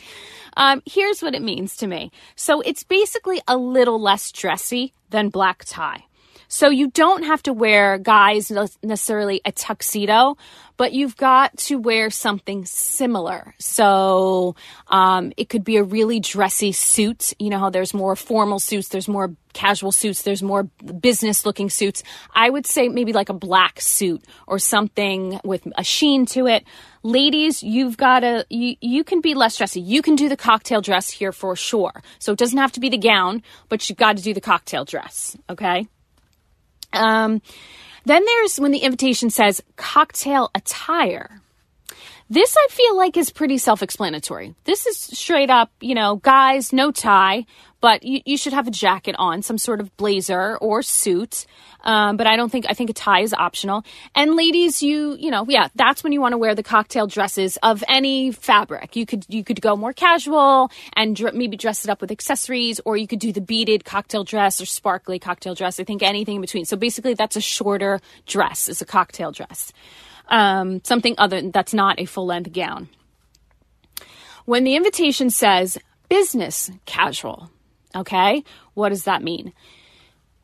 Um, 0.57 0.81
here's 0.83 1.21
what 1.21 1.35
it 1.35 1.43
means 1.43 1.77
to 1.77 1.85
me. 1.85 2.11
So 2.35 2.61
it's 2.61 2.83
basically 2.83 3.39
a 3.47 3.55
little 3.55 4.01
less 4.01 4.31
dressy 4.31 4.93
than 5.11 5.29
black 5.29 5.63
tie. 5.65 6.05
So 6.53 6.67
you 6.67 6.89
don't 6.89 7.23
have 7.23 7.41
to 7.43 7.53
wear, 7.53 7.97
guys, 7.97 8.51
necessarily 8.83 9.39
a 9.45 9.53
tuxedo, 9.53 10.35
but 10.75 10.91
you've 10.91 11.15
got 11.15 11.57
to 11.59 11.77
wear 11.77 12.09
something 12.09 12.65
similar. 12.65 13.55
So 13.57 14.57
um, 14.87 15.31
it 15.37 15.47
could 15.47 15.63
be 15.63 15.77
a 15.77 15.83
really 15.83 16.19
dressy 16.19 16.73
suit. 16.73 17.33
You 17.39 17.51
know 17.51 17.57
how 17.57 17.69
there's 17.69 17.93
more 17.93 18.17
formal 18.17 18.59
suits, 18.59 18.89
there's 18.89 19.07
more 19.07 19.33
casual 19.53 19.93
suits, 19.93 20.23
there's 20.23 20.43
more 20.43 20.63
business 20.63 21.45
looking 21.45 21.69
suits. 21.69 22.03
I 22.35 22.49
would 22.49 22.65
say 22.65 22.89
maybe 22.89 23.13
like 23.13 23.29
a 23.29 23.33
black 23.33 23.79
suit 23.79 24.21
or 24.45 24.59
something 24.59 25.39
with 25.45 25.65
a 25.77 25.85
sheen 25.85 26.25
to 26.27 26.47
it. 26.47 26.65
Ladies, 27.01 27.63
you've 27.63 27.95
got 27.95 28.19
to, 28.21 28.45
you, 28.49 28.75
you 28.81 29.05
can 29.05 29.21
be 29.21 29.35
less 29.35 29.55
dressy. 29.57 29.79
You 29.79 30.01
can 30.01 30.17
do 30.17 30.27
the 30.27 30.35
cocktail 30.35 30.81
dress 30.81 31.09
here 31.09 31.31
for 31.31 31.55
sure. 31.55 32.03
So 32.19 32.33
it 32.33 32.37
doesn't 32.37 32.57
have 32.57 32.73
to 32.73 32.81
be 32.81 32.89
the 32.89 32.97
gown, 32.97 33.41
but 33.69 33.87
you've 33.87 33.97
got 33.97 34.17
to 34.17 34.23
do 34.23 34.33
the 34.33 34.41
cocktail 34.41 34.83
dress. 34.83 35.37
Okay. 35.49 35.87
Um, 36.93 37.41
then 38.05 38.23
there's 38.25 38.59
when 38.59 38.71
the 38.71 38.79
invitation 38.79 39.29
says 39.29 39.61
cocktail 39.75 40.49
attire. 40.55 41.41
This 42.31 42.55
I 42.55 42.67
feel 42.69 42.95
like 42.95 43.17
is 43.17 43.29
pretty 43.29 43.57
self 43.57 43.83
explanatory. 43.83 44.55
This 44.63 44.85
is 44.85 44.97
straight 44.97 45.49
up, 45.49 45.69
you 45.81 45.93
know, 45.93 46.15
guys, 46.15 46.71
no 46.71 46.89
tie, 46.89 47.45
but 47.81 48.03
you, 48.03 48.21
you 48.25 48.37
should 48.37 48.53
have 48.53 48.67
a 48.69 48.71
jacket 48.71 49.17
on, 49.19 49.41
some 49.41 49.57
sort 49.57 49.81
of 49.81 49.97
blazer 49.97 50.55
or 50.59 50.81
suit. 50.81 51.45
Um, 51.83 52.15
but 52.15 52.27
I 52.27 52.37
don't 52.37 52.49
think, 52.49 52.67
I 52.69 52.73
think 52.73 52.89
a 52.89 52.93
tie 52.93 53.19
is 53.19 53.33
optional. 53.33 53.83
And 54.15 54.37
ladies, 54.37 54.81
you, 54.81 55.17
you 55.19 55.29
know, 55.29 55.45
yeah, 55.49 55.67
that's 55.75 56.05
when 56.05 56.13
you 56.13 56.21
want 56.21 56.31
to 56.31 56.37
wear 56.37 56.55
the 56.55 56.63
cocktail 56.63 57.05
dresses 57.05 57.57
of 57.63 57.83
any 57.89 58.31
fabric. 58.31 58.95
You 58.95 59.05
could, 59.05 59.25
you 59.27 59.43
could 59.43 59.59
go 59.59 59.75
more 59.75 59.91
casual 59.91 60.71
and 60.93 61.17
dr- 61.17 61.33
maybe 61.33 61.57
dress 61.57 61.83
it 61.83 61.91
up 61.91 61.99
with 61.99 62.11
accessories, 62.11 62.79
or 62.85 62.95
you 62.95 63.07
could 63.07 63.19
do 63.19 63.33
the 63.33 63.41
beaded 63.41 63.83
cocktail 63.83 64.23
dress 64.23 64.61
or 64.61 64.65
sparkly 64.65 65.19
cocktail 65.19 65.53
dress. 65.53 65.81
I 65.81 65.83
think 65.83 66.01
anything 66.01 66.35
in 66.35 66.41
between. 66.41 66.63
So 66.63 66.77
basically, 66.77 67.13
that's 67.13 67.35
a 67.35 67.41
shorter 67.41 67.99
dress, 68.25 68.69
is 68.69 68.81
a 68.81 68.85
cocktail 68.85 69.33
dress. 69.33 69.73
Um, 70.31 70.81
something 70.83 71.13
other 71.19 71.51
that's 71.51 71.73
not 71.73 71.99
a 71.99 72.05
full 72.05 72.25
length 72.25 72.51
gown. 72.53 72.89
When 74.45 74.63
the 74.63 74.75
invitation 74.75 75.29
says 75.29 75.77
business 76.09 76.71
casual, 76.85 77.51
Okay. 77.95 78.43
What 78.73 78.89
does 78.89 79.03
that 79.03 79.23
mean? 79.23 79.53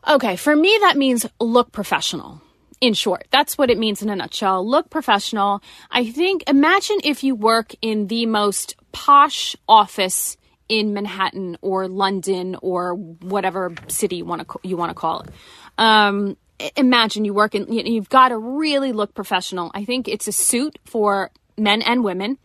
Okay. 0.07 0.35
For 0.35 0.55
me, 0.55 0.77
that 0.81 0.97
means 0.97 1.25
look 1.39 1.71
professional. 1.71 2.41
In 2.79 2.93
short, 2.93 3.25
that's 3.31 3.57
what 3.57 3.71
it 3.71 3.79
means 3.79 4.03
in 4.03 4.09
a 4.09 4.15
nutshell. 4.15 4.67
Look 4.67 4.91
professional. 4.91 5.63
I 5.89 6.11
think, 6.11 6.43
imagine 6.47 6.97
if 7.03 7.23
you 7.23 7.33
work 7.33 7.73
in 7.81 8.05
the 8.05 8.27
most 8.27 8.75
posh 8.91 9.55
office 9.67 10.37
in 10.69 10.93
Manhattan 10.93 11.57
or 11.61 11.87
London 11.87 12.55
or 12.61 12.93
whatever 12.93 13.73
city 13.87 14.17
you 14.17 14.25
want 14.25 14.47
to 14.89 14.93
call 14.93 15.21
it. 15.21 15.29
Um, 15.79 16.37
imagine 16.75 17.25
you 17.25 17.33
work 17.33 17.55
in 17.55 17.71
you've 17.71 18.09
got 18.09 18.29
to 18.29 18.37
really 18.37 18.91
look 18.91 19.13
professional. 19.13 19.71
I 19.73 19.85
think 19.85 20.07
it's 20.07 20.27
a 20.27 20.31
suit 20.31 20.79
for 20.85 21.31
men 21.57 21.81
and 21.81 22.03
women. 22.03 22.37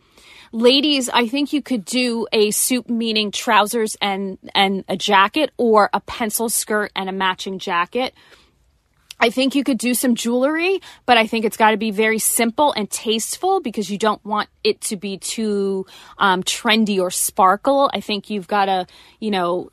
Ladies, 0.51 1.09
I 1.09 1.27
think 1.27 1.51
you 1.51 1.63
could 1.63 1.83
do 1.83 2.27
a 2.31 2.51
suit 2.51 2.89
meaning 2.89 3.31
trousers 3.31 3.97
and 4.01 4.37
and 4.53 4.83
a 4.87 4.95
jacket 4.95 5.51
or 5.57 5.89
a 5.93 5.99
pencil 5.99 6.47
skirt 6.49 6.91
and 6.95 7.09
a 7.09 7.13
matching 7.13 7.57
jacket. 7.57 8.13
I 9.19 9.29
think 9.29 9.55
you 9.55 9.63
could 9.63 9.77
do 9.77 9.93
some 9.93 10.15
jewelry, 10.15 10.81
but 11.05 11.17
I 11.17 11.27
think 11.27 11.45
it's 11.45 11.55
got 11.55 11.71
to 11.71 11.77
be 11.77 11.91
very 11.91 12.19
simple 12.19 12.73
and 12.73 12.89
tasteful 12.89 13.61
because 13.61 13.89
you 13.89 13.97
don't 13.97 14.23
want 14.25 14.49
it 14.63 14.81
to 14.81 14.97
be 14.97 15.17
too 15.17 15.85
um, 16.17 16.43
trendy 16.43 16.99
or 16.99 17.09
sparkle. 17.09 17.89
I 17.93 18.01
think 18.01 18.29
you've 18.29 18.47
got 18.47 18.65
to, 18.65 18.85
you 19.19 19.31
know, 19.31 19.71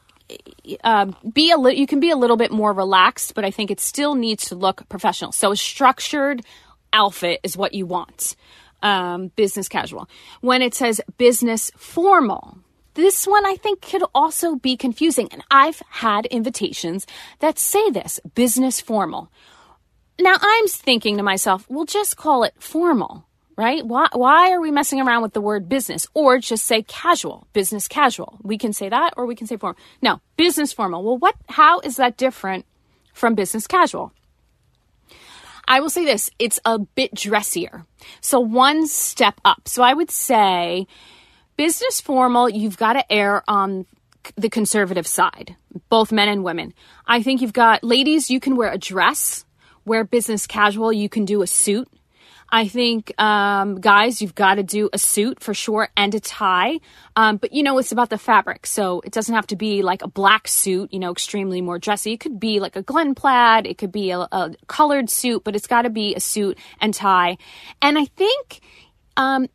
uh, 0.85 1.07
be 1.33 1.51
a 1.51 1.57
li- 1.57 1.77
you 1.77 1.87
can 1.87 2.01
be 2.01 2.11
a 2.11 2.17
little 2.17 2.37
bit 2.37 2.51
more 2.51 2.73
relaxed, 2.73 3.35
but 3.35 3.45
I 3.45 3.51
think 3.51 3.71
it 3.71 3.81
still 3.81 4.15
needs 4.15 4.47
to 4.47 4.55
look 4.55 4.89
professional. 4.89 5.33
So 5.33 5.53
a 5.53 5.57
structured 5.57 6.43
outfit 6.93 7.41
is 7.43 7.57
what 7.57 7.75
you 7.75 7.87
want 7.87 8.37
um, 8.83 9.29
business 9.37 9.69
casual. 9.69 10.09
When 10.41 10.63
it 10.63 10.75
says 10.75 11.01
business 11.19 11.71
formal, 11.77 12.59
this 12.95 13.27
one 13.27 13.47
I 13.47 13.57
think 13.57 13.83
could 13.83 14.03
also 14.15 14.57
be 14.57 14.77
confusing. 14.77 15.29
And 15.33 15.43
I've 15.51 15.83
had 15.89 16.27
invitations 16.27 17.07
that 17.39 17.59
say 17.59 17.91
this 17.91 18.21
business 18.35 18.81
formal. 18.81 19.31
Now 20.21 20.37
I'm 20.41 20.67
thinking 20.67 21.17
to 21.17 21.23
myself, 21.23 21.67
well, 21.69 21.85
just 21.85 22.17
call 22.17 22.45
it 22.45 22.55
formal, 22.59 23.25
right? 23.61 23.87
Why, 23.87 24.09
why 24.15 24.53
are 24.53 24.61
we 24.61 24.71
messing 24.71 25.03
around 25.03 25.21
with 25.21 25.35
the 25.35 25.41
word 25.43 25.69
business 25.69 26.07
or 26.15 26.39
just 26.39 26.65
say 26.65 26.83
casual, 26.83 27.47
business 27.53 27.89
casual? 27.89 28.39
We 28.43 28.57
can 28.57 28.73
say 28.73 28.89
that 28.89 29.13
or 29.19 29.27
we 29.27 29.35
can 29.35 29.47
say 29.47 29.59
formal. 29.59 29.79
No, 30.01 30.23
business 30.39 30.73
formal. 30.73 31.05
Well, 31.05 31.19
what, 31.19 31.37
how 31.47 31.81
is 31.81 31.97
that 31.97 32.17
different 32.17 32.65
from 33.13 33.35
business 33.35 33.67
casual? 33.67 34.15
I 35.69 35.81
will 35.81 35.91
say 35.91 36.07
this 36.07 36.31
it's 36.39 36.59
a 36.65 36.79
bit 36.79 37.15
dressier. 37.15 37.85
So, 38.23 38.41
one 38.41 38.87
step 38.87 39.39
up. 39.45 39.69
So, 39.69 39.83
I 39.83 39.93
would 39.93 40.11
say 40.11 40.87
business 41.59 42.01
formal, 42.01 42.49
you've 42.49 42.79
got 42.79 42.95
to 42.95 43.13
err 43.13 43.45
on 43.47 43.85
the 44.37 44.49
conservative 44.49 45.07
side, 45.07 45.55
both 45.91 46.13
men 46.13 46.29
and 46.29 46.43
women. 46.43 46.73
I 47.07 47.23
think 47.23 47.43
you've 47.43 47.53
got 47.53 47.85
ladies, 47.85 48.31
you 48.31 48.41
can 48.41 48.57
wear 48.57 48.73
a 48.73 48.79
dress, 48.79 49.45
wear 49.85 50.03
business 50.03 50.47
casual, 50.47 50.95
you 50.95 51.11
can 51.11 51.27
do 51.27 51.43
a 51.43 51.47
suit. 51.47 51.89
I 52.53 52.67
think, 52.67 53.13
um, 53.21 53.81
guys, 53.81 54.21
you've 54.21 54.35
got 54.35 54.57
to 54.57 54.63
do 54.63 54.91
a 54.93 54.99
suit 54.99 55.41
for 55.41 55.55
sure 55.55 55.89
and 55.97 56.15
a 56.15 56.21
tie. 56.21 56.81
Um, 57.17 57.37
but 57.37 57.53
you 57.53 57.63
know, 57.63 57.79
it's 57.79 57.93
about 57.93 58.11
the 58.11 58.19
fabric. 58.19 58.67
So 58.67 59.01
it 59.01 59.13
doesn't 59.13 59.35
have 59.35 59.47
to 59.49 59.57
be 59.57 59.83
like 59.83 60.03
a 60.03 60.09
black 60.09 60.49
suit, 60.49 60.93
you 60.93 60.99
know, 60.99 61.13
extremely 61.13 61.61
more 61.61 61.79
dressy. 61.79 62.13
It 62.13 62.21
could 62.21 62.41
be 62.41 62.61
like 62.61 62.77
a 62.77 62.83
Glen 62.83 63.15
plaid. 63.15 63.67
It 63.67 63.79
could 63.79 63.93
be 63.93 64.11
a, 64.11 64.21
a 64.21 64.55
colored 64.67 65.11
suit, 65.11 65.45
but 65.45 65.55
it's 65.55 65.67
got 65.67 65.83
to 65.83 65.91
be 65.91 66.15
a 66.15 66.21
suit 66.21 66.59
and 66.81 66.93
tie. 66.93 67.39
And 67.81 67.99
I 67.99 68.07
think, 68.07 68.61
um, 69.17 69.49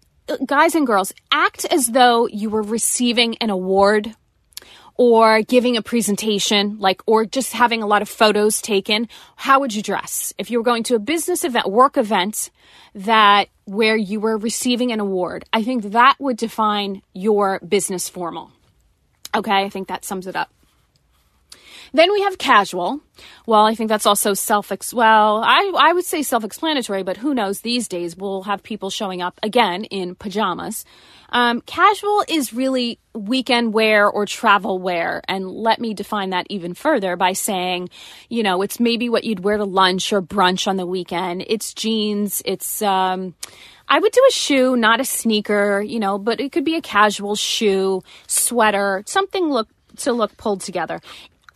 guys 0.45 0.75
and 0.75 0.88
girls 0.88 1.13
act 1.31 1.65
as 1.65 1.88
though 1.88 2.27
you 2.27 2.49
were 2.49 2.63
receiving 2.63 3.38
an 3.38 3.49
award 3.49 4.15
or 4.97 5.41
giving 5.41 5.75
a 5.75 5.81
presentation, 5.81 6.77
like, 6.79 7.01
or 7.05 7.25
just 7.25 7.53
having 7.53 7.84
a 7.84 7.88
lot 7.88 8.01
of 8.01 8.10
photos 8.10 8.62
taken, 8.62 9.10
how 9.36 9.60
would 9.60 9.73
you 9.73 9.81
dress? 9.81 10.34
If 10.38 10.49
you 10.49 10.58
were 10.58 10.63
going 10.63 10.84
to 10.84 10.95
a 10.95 10.99
business 10.99 11.43
event, 11.43 11.69
work 11.69 11.97
event 11.97 12.49
that 12.93 13.49
where 13.65 13.97
you 13.97 14.19
were 14.19 14.38
receiving 14.38 14.91
an 14.91 14.99
award, 14.99 15.43
I 15.51 15.63
think 15.63 15.91
that 15.91 16.15
would 16.19 16.38
define 16.38 17.01
your 17.13 17.60
business 17.60 18.08
formal. 18.08 18.51
Okay, 19.36 19.65
I 19.65 19.69
think 19.69 19.89
that 19.89 20.05
sums 20.05 20.27
it 20.27 20.36
up. 20.36 20.49
Then 21.95 22.12
we 22.12 22.23
have 22.23 22.38
casual. 22.38 22.99
Well, 23.45 23.65
I 23.65 23.73
think 23.73 23.88
that's 23.88 24.05
also 24.05 24.34
self 24.34 24.69
ex 24.69 24.93
well, 24.93 25.41
I 25.45 25.71
I 25.77 25.93
would 25.93 26.03
say 26.03 26.23
self-explanatory, 26.23 27.03
but 27.03 27.15
who 27.15 27.34
knows 27.34 27.62
these 27.62 27.88
days 27.88 28.17
we'll 28.17 28.43
have 28.43 28.63
people 28.63 28.89
showing 28.89 29.21
up 29.21 29.39
again 29.41 29.86
in 29.86 30.15
pajamas. 30.15 30.84
Um, 31.29 31.62
casual 31.62 32.25
is 32.27 32.51
really 32.51 32.99
weekend 33.13 33.73
wear 33.73 34.10
or 34.10 34.25
travel 34.25 34.77
wear. 34.77 35.21
And 35.29 35.49
let 35.49 35.79
me 35.79 35.93
define 35.93 36.31
that 36.31 36.47
even 36.49 36.73
further 36.73 37.15
by 37.15 37.31
saying, 37.31 37.89
you 38.27 38.43
know, 38.43 38.62
it's 38.62 38.77
maybe 38.77 39.08
what 39.08 39.23
you'd 39.23 39.39
wear 39.39 39.55
to 39.55 39.63
lunch 39.63 40.12
or 40.12 40.21
brunch 40.21 40.67
on 40.67 40.75
the 40.75 40.86
weekend. 40.86 41.45
It's 41.47 41.73
jeans. 41.73 42.41
It's, 42.45 42.81
um, 42.81 43.36
I 43.88 43.99
would 43.99 44.12
do 44.12 44.23
a 44.29 44.34
shoe, 44.34 44.75
not 44.75 44.99
a 44.99 45.05
sneaker, 45.05 45.81
you 45.81 45.99
know, 45.99 46.17
but 46.17 46.41
it 46.41 46.51
could 46.51 46.65
be 46.65 46.75
a 46.75 46.81
casual 46.81 47.36
shoe, 47.36 48.03
sweater, 48.27 49.03
something 49.05 49.49
look 49.49 49.69
to 49.97 50.12
look 50.12 50.36
pulled 50.38 50.62
together. 50.62 50.99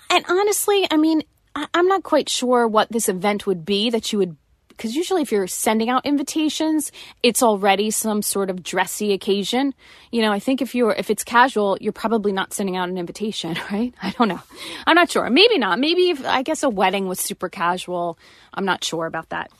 And 0.09 0.25
honestly, 0.27 0.87
I 0.89 0.97
mean, 0.97 1.23
I, 1.55 1.67
I'm 1.73 1.87
not 1.87 2.03
quite 2.03 2.29
sure 2.29 2.67
what 2.67 2.91
this 2.91 3.09
event 3.09 3.45
would 3.47 3.65
be 3.65 3.89
that 3.89 4.11
you 4.11 4.19
would 4.19 4.35
because 4.79 4.95
usually 4.95 5.21
if 5.21 5.33
you're 5.33 5.45
sending 5.45 5.89
out 5.89 6.05
invitations, 6.05 6.93
it's 7.21 7.43
already 7.43 7.91
some 7.91 8.21
sort 8.21 8.49
of 8.49 8.63
dressy 8.63 9.11
occasion. 9.11 9.73
You 10.09 10.21
know, 10.21 10.31
I 10.31 10.39
think 10.39 10.61
if 10.61 10.73
you're 10.73 10.93
if 10.93 11.09
it's 11.09 11.25
casual, 11.25 11.77
you're 11.81 11.91
probably 11.91 12.31
not 12.31 12.53
sending 12.53 12.77
out 12.77 12.87
an 12.87 12.97
invitation, 12.97 13.57
right? 13.71 13.93
I 14.01 14.11
don't 14.11 14.29
know. 14.29 14.39
I'm 14.87 14.95
not 14.95 15.11
sure. 15.11 15.29
Maybe 15.29 15.57
not. 15.57 15.79
Maybe 15.79 16.11
if, 16.11 16.25
I 16.25 16.43
guess 16.43 16.63
a 16.63 16.69
wedding 16.69 17.09
was 17.09 17.19
super 17.19 17.49
casual. 17.49 18.17
I'm 18.53 18.63
not 18.63 18.81
sure 18.81 19.05
about 19.05 19.29
that. 19.29 19.51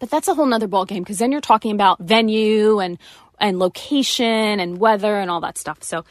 But 0.00 0.10
that's 0.10 0.26
a 0.26 0.34
whole 0.34 0.46
nother 0.46 0.66
ball 0.66 0.86
game 0.86 1.04
because 1.04 1.18
then 1.18 1.30
you're 1.30 1.40
talking 1.40 1.70
about 1.70 2.00
venue 2.00 2.80
and 2.80 2.98
and 3.38 3.60
location 3.60 4.58
and 4.58 4.78
weather 4.78 5.20
and 5.20 5.30
all 5.30 5.40
that 5.42 5.56
stuff. 5.56 5.84
So 5.84 6.04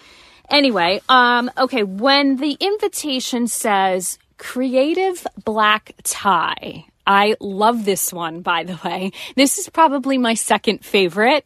anyway, 0.51 1.01
um, 1.09 1.49
okay, 1.57 1.83
when 1.83 2.37
the 2.37 2.57
invitation 2.59 3.47
says 3.47 4.19
creative 4.37 5.25
black 5.43 5.93
tie, 6.03 6.85
I 7.07 7.35
love 7.39 7.85
this 7.85 8.13
one, 8.13 8.41
by 8.41 8.63
the 8.63 8.79
way. 8.83 9.11
This 9.35 9.57
is 9.57 9.69
probably 9.69 10.17
my 10.17 10.35
second 10.35 10.85
favorite. 10.85 11.45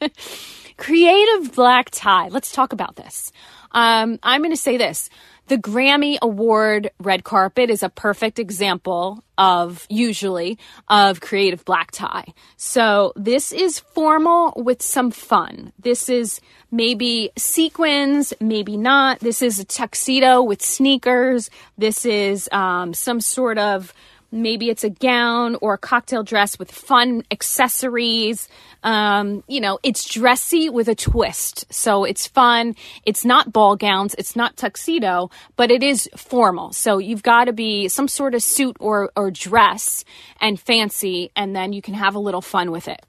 Creative 0.76 1.54
black 1.54 1.88
tie. 1.90 2.28
Let's 2.28 2.52
talk 2.52 2.74
about 2.74 2.96
this. 2.96 3.32
Um, 3.72 4.18
I'm 4.22 4.42
going 4.42 4.52
to 4.52 4.56
say 4.56 4.76
this. 4.76 5.08
The 5.48 5.58
Grammy 5.58 6.18
Award 6.20 6.90
red 6.98 7.22
carpet 7.22 7.70
is 7.70 7.84
a 7.84 7.88
perfect 7.88 8.40
example 8.40 9.22
of 9.38 9.86
usually 9.88 10.58
of 10.88 11.20
creative 11.20 11.64
black 11.64 11.92
tie. 11.92 12.26
So 12.56 13.12
this 13.14 13.52
is 13.52 13.78
formal 13.78 14.52
with 14.56 14.82
some 14.82 15.12
fun. 15.12 15.72
This 15.78 16.08
is 16.08 16.40
maybe 16.72 17.30
sequins, 17.36 18.32
maybe 18.40 18.76
not. 18.76 19.20
This 19.20 19.40
is 19.40 19.60
a 19.60 19.64
tuxedo 19.64 20.42
with 20.42 20.62
sneakers. 20.62 21.48
This 21.78 22.04
is 22.04 22.48
um, 22.50 22.92
some 22.92 23.20
sort 23.20 23.58
of 23.58 23.94
Maybe 24.30 24.70
it's 24.70 24.84
a 24.84 24.90
gown 24.90 25.56
or 25.60 25.74
a 25.74 25.78
cocktail 25.78 26.22
dress 26.22 26.58
with 26.58 26.70
fun 26.70 27.22
accessories. 27.30 28.48
Um, 28.82 29.42
you 29.48 29.60
know, 29.60 29.78
it's 29.82 30.08
dressy 30.08 30.68
with 30.68 30.88
a 30.88 30.94
twist. 30.94 31.72
So 31.72 32.04
it's 32.04 32.26
fun. 32.26 32.74
It's 33.04 33.24
not 33.24 33.52
ball 33.52 33.76
gowns. 33.76 34.14
It's 34.14 34.36
not 34.36 34.56
tuxedo, 34.56 35.30
but 35.56 35.70
it 35.70 35.82
is 35.82 36.08
formal. 36.16 36.72
So 36.72 36.98
you've 36.98 37.22
got 37.22 37.44
to 37.44 37.52
be 37.52 37.88
some 37.88 38.08
sort 38.08 38.34
of 38.34 38.42
suit 38.42 38.76
or, 38.80 39.10
or 39.16 39.30
dress 39.30 40.04
and 40.40 40.58
fancy, 40.60 41.30
and 41.34 41.54
then 41.54 41.72
you 41.72 41.82
can 41.82 41.94
have 41.94 42.14
a 42.14 42.20
little 42.20 42.42
fun 42.42 42.70
with 42.70 42.88
it 42.88 43.04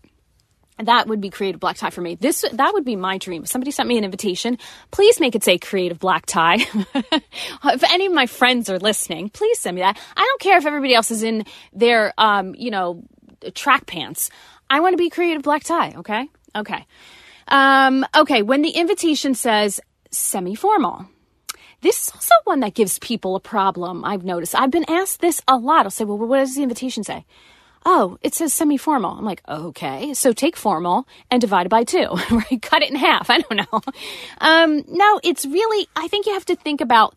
that 0.79 1.07
would 1.07 1.21
be 1.21 1.29
creative 1.29 1.59
black 1.59 1.77
tie 1.77 1.89
for 1.89 2.01
me. 2.01 2.15
This 2.15 2.45
that 2.53 2.73
would 2.73 2.85
be 2.85 2.95
my 2.95 3.17
dream. 3.17 3.43
If 3.43 3.49
somebody 3.49 3.71
sent 3.71 3.89
me 3.89 3.97
an 3.97 4.03
invitation, 4.03 4.57
please 4.91 5.19
make 5.19 5.35
it 5.35 5.43
say 5.43 5.57
creative 5.57 5.99
black 5.99 6.25
tie. 6.25 6.57
if 6.95 7.83
any 7.91 8.05
of 8.05 8.13
my 8.13 8.25
friends 8.25 8.69
are 8.69 8.79
listening, 8.79 9.29
please 9.29 9.59
send 9.59 9.75
me 9.75 9.81
that. 9.81 9.97
I 10.15 10.21
don't 10.21 10.41
care 10.41 10.57
if 10.57 10.65
everybody 10.65 10.93
else 10.93 11.11
is 11.11 11.23
in 11.23 11.45
their 11.73 12.13
um, 12.17 12.55
you 12.55 12.71
know, 12.71 13.03
track 13.53 13.85
pants. 13.85 14.29
I 14.69 14.79
want 14.81 14.93
to 14.93 14.97
be 14.97 15.09
creative 15.09 15.43
black 15.43 15.63
tie, 15.63 15.93
okay? 15.97 16.29
Okay. 16.55 16.85
Um, 17.47 18.05
okay, 18.15 18.41
when 18.41 18.61
the 18.61 18.71
invitation 18.71 19.33
says 19.33 19.79
semi 20.11 20.55
formal. 20.55 21.07
This 21.81 22.07
is 22.07 22.11
also 22.13 22.33
one 22.45 22.61
that 22.61 22.73
gives 22.73 22.97
people 22.97 23.35
a 23.35 23.39
problem, 23.39 24.03
I've 24.03 24.23
noticed. 24.23 24.55
I've 24.55 24.71
been 24.71 24.89
asked 24.89 25.21
this 25.21 25.41
a 25.47 25.57
lot. 25.57 25.85
I'll 25.85 25.91
say, 25.91 26.05
well, 26.05 26.17
what 26.17 26.37
does 26.37 26.55
the 26.55 26.63
invitation 26.63 27.03
say? 27.03 27.23
Oh, 27.89 28.17
it 28.21 28.35
says 28.35 28.53
semi 28.53 28.75
formal. 28.75 29.17
I'm 29.17 29.23
like, 29.23 29.41
okay. 29.47 30.13
So 30.13 30.33
take 30.33 30.57
formal 30.57 31.07
and 31.31 31.39
divide 31.39 31.65
it 31.65 31.69
by 31.69 31.85
two, 31.85 32.07
right? 32.31 32.61
Cut 32.61 32.83
it 32.83 32.89
in 32.89 32.97
half. 32.97 33.29
I 33.29 33.39
don't 33.39 33.55
know. 33.55 33.81
Um, 34.39 34.83
no, 34.89 35.21
it's 35.23 35.45
really, 35.45 35.87
I 35.95 36.09
think 36.09 36.25
you 36.25 36.33
have 36.33 36.45
to 36.47 36.55
think 36.57 36.81
about 36.81 37.15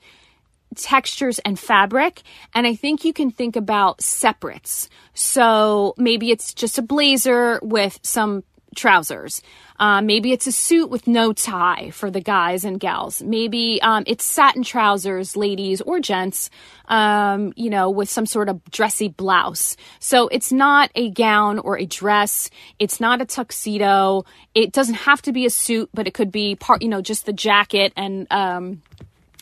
textures 0.76 1.40
and 1.40 1.58
fabric. 1.58 2.22
And 2.54 2.68
I 2.68 2.76
think 2.76 3.04
you 3.04 3.12
can 3.12 3.32
think 3.32 3.56
about 3.56 4.00
separates. 4.00 4.88
So 5.12 5.94
maybe 5.96 6.30
it's 6.30 6.54
just 6.54 6.78
a 6.78 6.82
blazer 6.82 7.58
with 7.62 7.98
some 8.04 8.44
trousers. 8.74 9.42
Uh, 9.78 10.02
maybe 10.02 10.32
it's 10.32 10.46
a 10.46 10.52
suit 10.52 10.90
with 10.90 11.06
no 11.06 11.32
tie 11.32 11.90
for 11.90 12.10
the 12.10 12.20
guys 12.20 12.64
and 12.64 12.78
gals. 12.78 13.22
Maybe 13.22 13.80
um, 13.82 14.04
it's 14.06 14.24
satin 14.24 14.62
trousers, 14.62 15.36
ladies 15.36 15.80
or 15.80 16.00
gents, 16.00 16.50
um, 16.88 17.52
you 17.56 17.70
know, 17.70 17.88
with 17.90 18.10
some 18.10 18.26
sort 18.26 18.48
of 18.48 18.62
dressy 18.70 19.08
blouse. 19.08 19.76
So 19.98 20.28
it's 20.28 20.52
not 20.52 20.90
a 20.94 21.10
gown 21.10 21.58
or 21.58 21.78
a 21.78 21.86
dress. 21.86 22.50
It's 22.78 23.00
not 23.00 23.22
a 23.22 23.24
tuxedo. 23.24 24.24
It 24.54 24.72
doesn't 24.72 24.94
have 24.94 25.22
to 25.22 25.32
be 25.32 25.46
a 25.46 25.50
suit, 25.50 25.88
but 25.94 26.06
it 26.06 26.14
could 26.14 26.30
be 26.30 26.56
part, 26.56 26.82
you 26.82 26.88
know, 26.88 27.00
just 27.00 27.24
the 27.24 27.32
jacket 27.32 27.92
and, 27.96 28.26
um, 28.30 28.82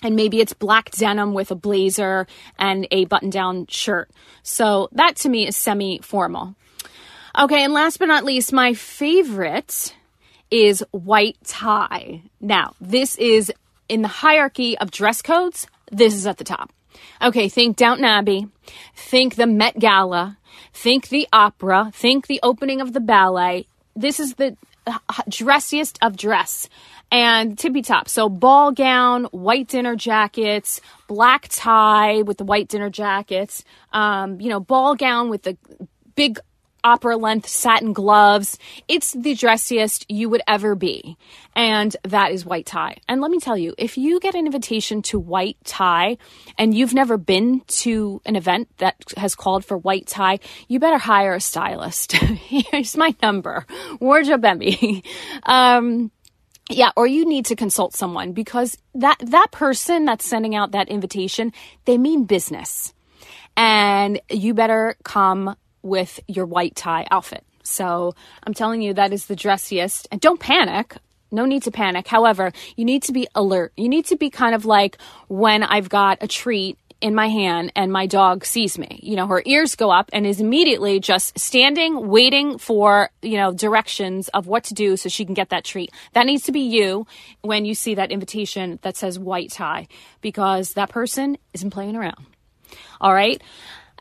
and 0.03 0.15
maybe 0.15 0.41
it's 0.41 0.53
black 0.53 0.93
denim 0.93 1.35
with 1.35 1.51
a 1.51 1.57
blazer 1.57 2.29
and 2.59 2.87
a 2.93 3.07
button 3.07 3.31
down 3.31 3.67
shirt. 3.67 4.11
So 4.45 4.89
that 4.93 5.17
to 5.17 5.29
me 5.29 5.49
is 5.49 5.57
semi 5.57 5.99
formal. 5.99 6.55
Okay, 7.37 7.65
and 7.65 7.73
last 7.73 7.99
but 7.99 8.07
not 8.07 8.25
least, 8.25 8.53
my 8.53 8.75
favorite 8.75 9.95
is 10.51 10.85
white 10.93 11.37
tie. 11.45 12.23
Now, 12.41 12.75
this 12.81 13.17
is 13.17 13.53
in 13.89 14.03
the 14.03 14.09
hierarchy 14.09 14.79
of 14.79 14.91
dress 14.91 15.23
codes, 15.23 15.67
this 15.91 16.15
is 16.15 16.27
at 16.27 16.39
the 16.39 16.45
top. 16.45 16.73
Okay, 17.23 17.49
think 17.49 17.77
Downton 17.77 18.05
Abbey, 18.05 18.49
think 18.95 19.35
the 19.35 19.47
Met 19.47 19.79
Gala, 19.79 20.39
think 20.73 21.09
the 21.09 21.29
opera, 21.33 21.91
think 21.95 22.27
the 22.27 22.41
opening 22.43 22.81
of 22.81 22.93
the 22.93 23.01
ballet. 23.01 23.67
This 23.95 24.21
is 24.21 24.35
the 24.35 24.57
dressiest 25.29 25.99
of 26.03 26.17
dress 26.17 26.69
and 27.11 27.59
tippy 27.59 27.83
top. 27.83 28.09
So 28.09 28.29
ball 28.29 28.73
gown, 28.73 29.25
white 29.25 29.69
dinner 29.69 29.97
jackets, 29.97 30.81
black 31.07 31.49
tie 31.51 32.23
with 32.23 32.39
the 32.39 32.45
white 32.45 32.69
dinner 32.69 32.91
jackets, 32.91 33.65
um, 33.93 34.41
you 34.41 34.49
know, 34.49 34.61
ball 34.61 34.95
gown 34.95 35.31
with 35.31 35.43
the 35.43 35.57
big 36.15 36.39
opera 36.89 37.19
length 37.19 37.47
satin 37.47 37.93
gloves. 37.93 38.59
It's 38.89 39.13
the 39.13 39.35
dressiest 39.35 40.07
you 40.09 40.31
would 40.31 40.41
ever 40.49 40.75
be. 40.75 41.19
And 41.55 41.95
that 42.05 42.33
is 42.33 42.47
white 42.47 42.65
tie. 42.65 42.97
And 43.07 43.21
let 43.21 43.31
me 43.31 43.41
tell 43.41 43.59
you, 43.59 43.75
if 43.77 43.99
you 43.99 44.21
get 44.21 44.35
an 44.35 44.47
invitation 44.47 45.03
to 45.03 45.19
white 45.19 45.59
tie 45.65 46.17
and 46.57 46.75
you've 46.75 46.95
never 46.95 47.19
been 47.19 47.61
to 47.83 48.23
an 48.25 48.37
event 48.37 48.69
that 48.79 48.95
has 49.19 49.35
called 49.35 49.67
for 49.67 49.77
white 49.77 50.07
tie, 50.07 50.39
you 50.67 50.79
better 50.81 50.97
hire 50.99 51.35
a 51.35 51.41
stylist. 51.41 52.13
Here's 52.13 52.97
my 52.97 53.15
number, 53.23 53.67
Wardrobe 54.01 54.45
Envy. 54.45 55.05
Um, 55.45 56.11
yeah, 56.71 56.91
or 56.97 57.07
you 57.07 57.25
need 57.25 57.47
to 57.47 57.57
consult 57.57 57.95
someone 57.95 58.33
because 58.33 58.77
that 58.95 59.17
that 59.25 59.49
person 59.53 60.05
that's 60.05 60.29
sending 60.29 60.55
out 60.55 60.73
that 60.73 60.89
invitation, 60.89 61.53
they 61.87 61.97
mean 61.97 62.25
business. 62.25 62.93
And 63.57 64.21
you 64.31 64.53
better 64.53 64.97
come 65.03 65.57
with 65.83 66.21
your 66.27 66.47
white 66.47 66.75
tie 66.77 67.07
outfit. 67.11 67.45
So 67.63 68.15
I'm 68.45 68.55
telling 68.55 68.83
you, 68.83 68.95
that 68.95 69.13
is 69.13 69.27
the 69.27 69.37
dressiest. 69.37 70.07
And 70.11 70.21
don't 70.21 70.41
panic. 70.41 70.97
No 71.31 71.45
need 71.45 71.65
to 71.65 71.71
panic. 71.71 72.07
However, 72.09 72.53
you 72.77 72.85
need 72.85 73.03
to 73.05 73.13
be 73.13 73.29
alert. 73.35 73.73
You 73.77 73.89
need 73.89 74.07
to 74.07 74.17
be 74.17 74.31
kind 74.31 74.55
of 74.55 74.65
like 74.65 74.97
when 75.29 75.63
I've 75.63 75.91
got 75.91 76.19
a 76.23 76.29
treat 76.29 76.79
in 77.01 77.15
my 77.15 77.29
hand 77.29 77.73
and 77.77 77.93
my 77.93 78.07
dog 78.07 78.45
sees 78.45 78.79
me. 78.79 78.99
You 79.03 79.17
know, 79.17 79.27
her 79.27 79.43
ears 79.45 79.77
go 79.77 79.91
up 79.91 80.11
and 80.13 80.27
is 80.27 80.41
immediately 80.41 80.99
just 80.99 81.39
standing, 81.39 82.09
waiting 82.09 82.59
for, 82.59 83.11
you 83.23 83.37
know, 83.37 83.53
directions 83.53 84.29
of 84.29 84.47
what 84.47 84.65
to 84.65 84.75
do 84.75 84.97
so 84.97 85.09
she 85.09 85.25
can 85.25 85.35
get 85.35 85.51
that 85.51 85.65
treat. 85.65 85.93
That 86.15 86.27
needs 86.27 86.45
to 86.45 86.53
be 86.53 86.61
you 86.61 87.07
when 87.43 87.65
you 87.65 87.75
see 87.75 87.95
that 87.95 88.11
invitation 88.11 88.79
that 88.83 88.97
says 88.97 89.19
white 89.19 89.53
tie 89.53 89.87
because 90.21 90.73
that 90.73 90.89
person 90.89 91.39
isn't 91.53 91.71
playing 91.71 91.95
around. 91.95 92.27
All 93.01 93.15
right. 93.15 93.41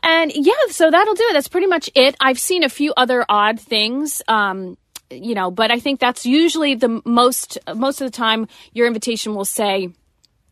And 0.02 0.32
yeah, 0.34 0.52
so 0.70 0.90
that'll 0.90 1.14
do 1.14 1.24
it. 1.30 1.32
That's 1.34 1.48
pretty 1.48 1.66
much 1.66 1.90
it. 1.94 2.16
I've 2.20 2.38
seen 2.38 2.64
a 2.64 2.68
few 2.68 2.92
other 2.96 3.24
odd 3.28 3.60
things. 3.60 4.22
Um, 4.28 4.76
you 5.10 5.34
know, 5.34 5.50
but 5.50 5.70
I 5.70 5.80
think 5.80 6.00
that's 6.00 6.26
usually 6.26 6.74
the 6.74 7.00
most 7.04 7.58
most 7.74 8.00
of 8.00 8.06
the 8.06 8.16
time 8.16 8.46
your 8.72 8.86
invitation 8.86 9.34
will 9.34 9.44
say 9.44 9.90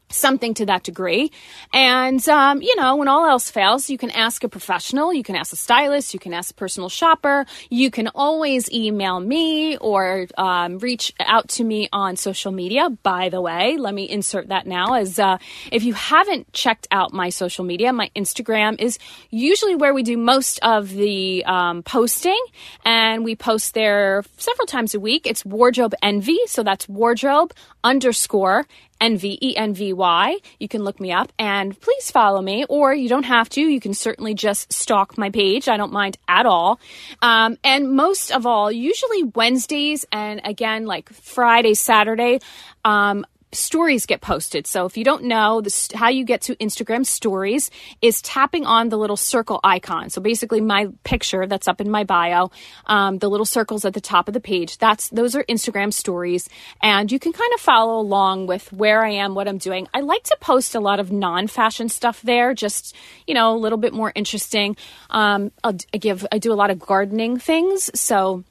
something 0.09 0.55
to 0.55 0.67
that 0.67 0.83
degree. 0.83 1.33
And, 1.73 2.27
um, 2.29 2.63
you 2.63 2.77
know, 2.77 2.97
when 2.97 3.09
all 3.09 3.27
else 3.27 3.51
fails, 3.51 3.91
you 3.91 3.99
can 3.99 4.11
ask 4.11 4.45
a 4.45 4.49
professional, 4.49 5.13
you 5.13 5.23
can 5.23 5.37
ask 5.37 5.53
a 5.53 5.57
stylist, 5.57 6.15
you 6.15 6.21
can 6.21 6.33
ask 6.33 6.51
a 6.51 6.55
personal 6.55 6.89
shopper, 6.89 7.47
you 7.71 7.91
can 7.91 8.09
always 8.15 8.71
email 8.71 9.19
me 9.19 9.77
or 9.79 10.27
um, 10.39 10.79
reach 10.79 11.13
out 11.21 11.49
to 11.49 11.65
me 11.65 11.89
on 11.93 12.17
social 12.17 12.53
media. 12.53 12.91
By 12.91 13.29
the 13.29 13.41
way, 13.41 13.77
let 13.77 13.95
me 13.95 14.09
insert 14.09 14.49
that 14.49 14.67
now 14.67 14.95
as 14.95 15.19
uh, 15.19 15.39
if 15.73 15.83
you 15.85 15.95
haven't 15.95 16.53
checked 16.53 16.87
out 16.91 17.13
my 17.13 17.31
social 17.31 17.65
media, 17.65 17.93
my 17.93 18.11
Instagram 18.15 18.81
is 18.81 18.99
usually 19.31 19.75
where 19.75 19.93
we 19.93 20.03
do 20.03 20.17
most 20.17 20.59
of 20.63 20.91
the 20.91 21.45
um, 21.45 21.83
posting, 21.83 22.43
and 22.85 23.25
we 23.25 23.35
post 23.37 23.75
there 23.75 24.23
several 24.37 24.67
times 24.67 24.95
a 24.95 25.01
week. 25.01 25.27
It's 25.27 25.45
Wardrobe 25.45 25.95
Envy, 26.03 26.39
so 26.47 26.63
that's 26.63 26.89
wardrobe 26.89 27.53
underscore 27.87 28.67
N 29.01 29.17
V 29.17 29.39
E 29.41 29.57
N 29.57 29.75
V 29.75 29.93
Y. 29.93 30.39
You 30.59 30.69
can 30.69 30.83
look 30.83 30.99
me 31.01 31.13
up 31.13 31.33
and 31.39 31.79
please 31.81 32.11
follow 32.11 32.43
me, 32.43 32.65
or 32.69 32.93
you 32.93 33.09
don't 33.09 33.25
have 33.25 33.49
to. 33.51 33.61
You 33.61 33.81
can 33.81 33.95
certainly 33.95 34.35
just 34.35 34.73
stalk 34.73 35.17
my 35.17 35.31
page. 35.31 35.69
I 35.69 35.77
don't 35.77 35.93
mind 35.93 36.19
at 36.27 36.47
all. 36.47 36.81
Um, 37.23 37.59
and 37.63 37.93
most 37.93 38.33
of 38.33 38.47
all, 38.47 38.73
usually 38.73 39.23
Wednesdays 39.23 40.05
and 40.11 40.41
again, 40.45 40.87
like 40.87 41.09
Friday, 41.11 41.75
Saturday, 41.75 42.41
um, 42.85 43.25
stories 43.57 44.07
get 44.07 44.21
posted. 44.21 44.67
So 44.67 44.87
if 44.87 44.97
you 44.97 45.05
don't 45.05 45.25
know 45.25 45.61
this, 45.61 45.89
how 45.93 46.09
you 46.09 46.25
get 46.25 46.43
to 46.43 46.57
Instagram 46.57 47.05
stories 47.05 47.71
is 48.01 48.23
tapping 48.23 48.67
on 48.67 48.89
the 48.89 48.99
little 48.99 49.17
circle 49.17 49.61
icon. 49.65 50.11
So 50.11 50.21
basically 50.21 50.61
my 50.61 50.89
picture 51.05 51.47
that's 51.47 51.69
up 51.69 51.81
in 51.81 51.91
my 51.91 52.05
bio, 52.05 52.51
um, 52.87 53.19
the 53.19 53.29
little 53.29 53.47
circles 53.47 53.85
at 53.85 53.95
the 53.95 54.01
top 54.01 54.29
of 54.29 54.35
the 54.35 54.41
page, 54.41 54.79
that's, 54.79 55.09
those 55.11 55.35
are 55.35 55.45
Instagram 55.45 55.93
stories. 55.93 56.49
And 56.83 57.11
you 57.11 57.19
can 57.19 57.33
kind 57.33 57.53
of 57.55 57.61
follow 57.61 57.99
along 58.01 58.47
with 58.47 58.73
where 58.73 59.05
I 59.05 59.11
am, 59.11 59.35
what 59.35 59.49
I'm 59.49 59.59
doing. 59.59 59.89
I 59.95 60.01
like 60.01 60.23
to 60.25 60.37
post 60.41 60.75
a 60.75 60.81
lot 60.81 61.01
of 61.01 61.11
non-fashion 61.11 61.89
stuff 61.89 62.23
there, 62.23 62.55
just, 62.55 62.95
you 63.27 63.35
know, 63.35 63.55
a 63.55 63.59
little 63.59 63.79
bit 63.79 63.93
more 63.93 64.13
interesting. 64.15 64.77
Um, 65.11 65.53
I 65.65 65.73
give, 65.99 66.27
I 66.31 66.39
do 66.39 66.53
a 66.53 66.55
lot 66.55 66.71
of 66.71 66.79
gardening 66.79 67.39
things. 67.39 67.91
So, 67.99 68.45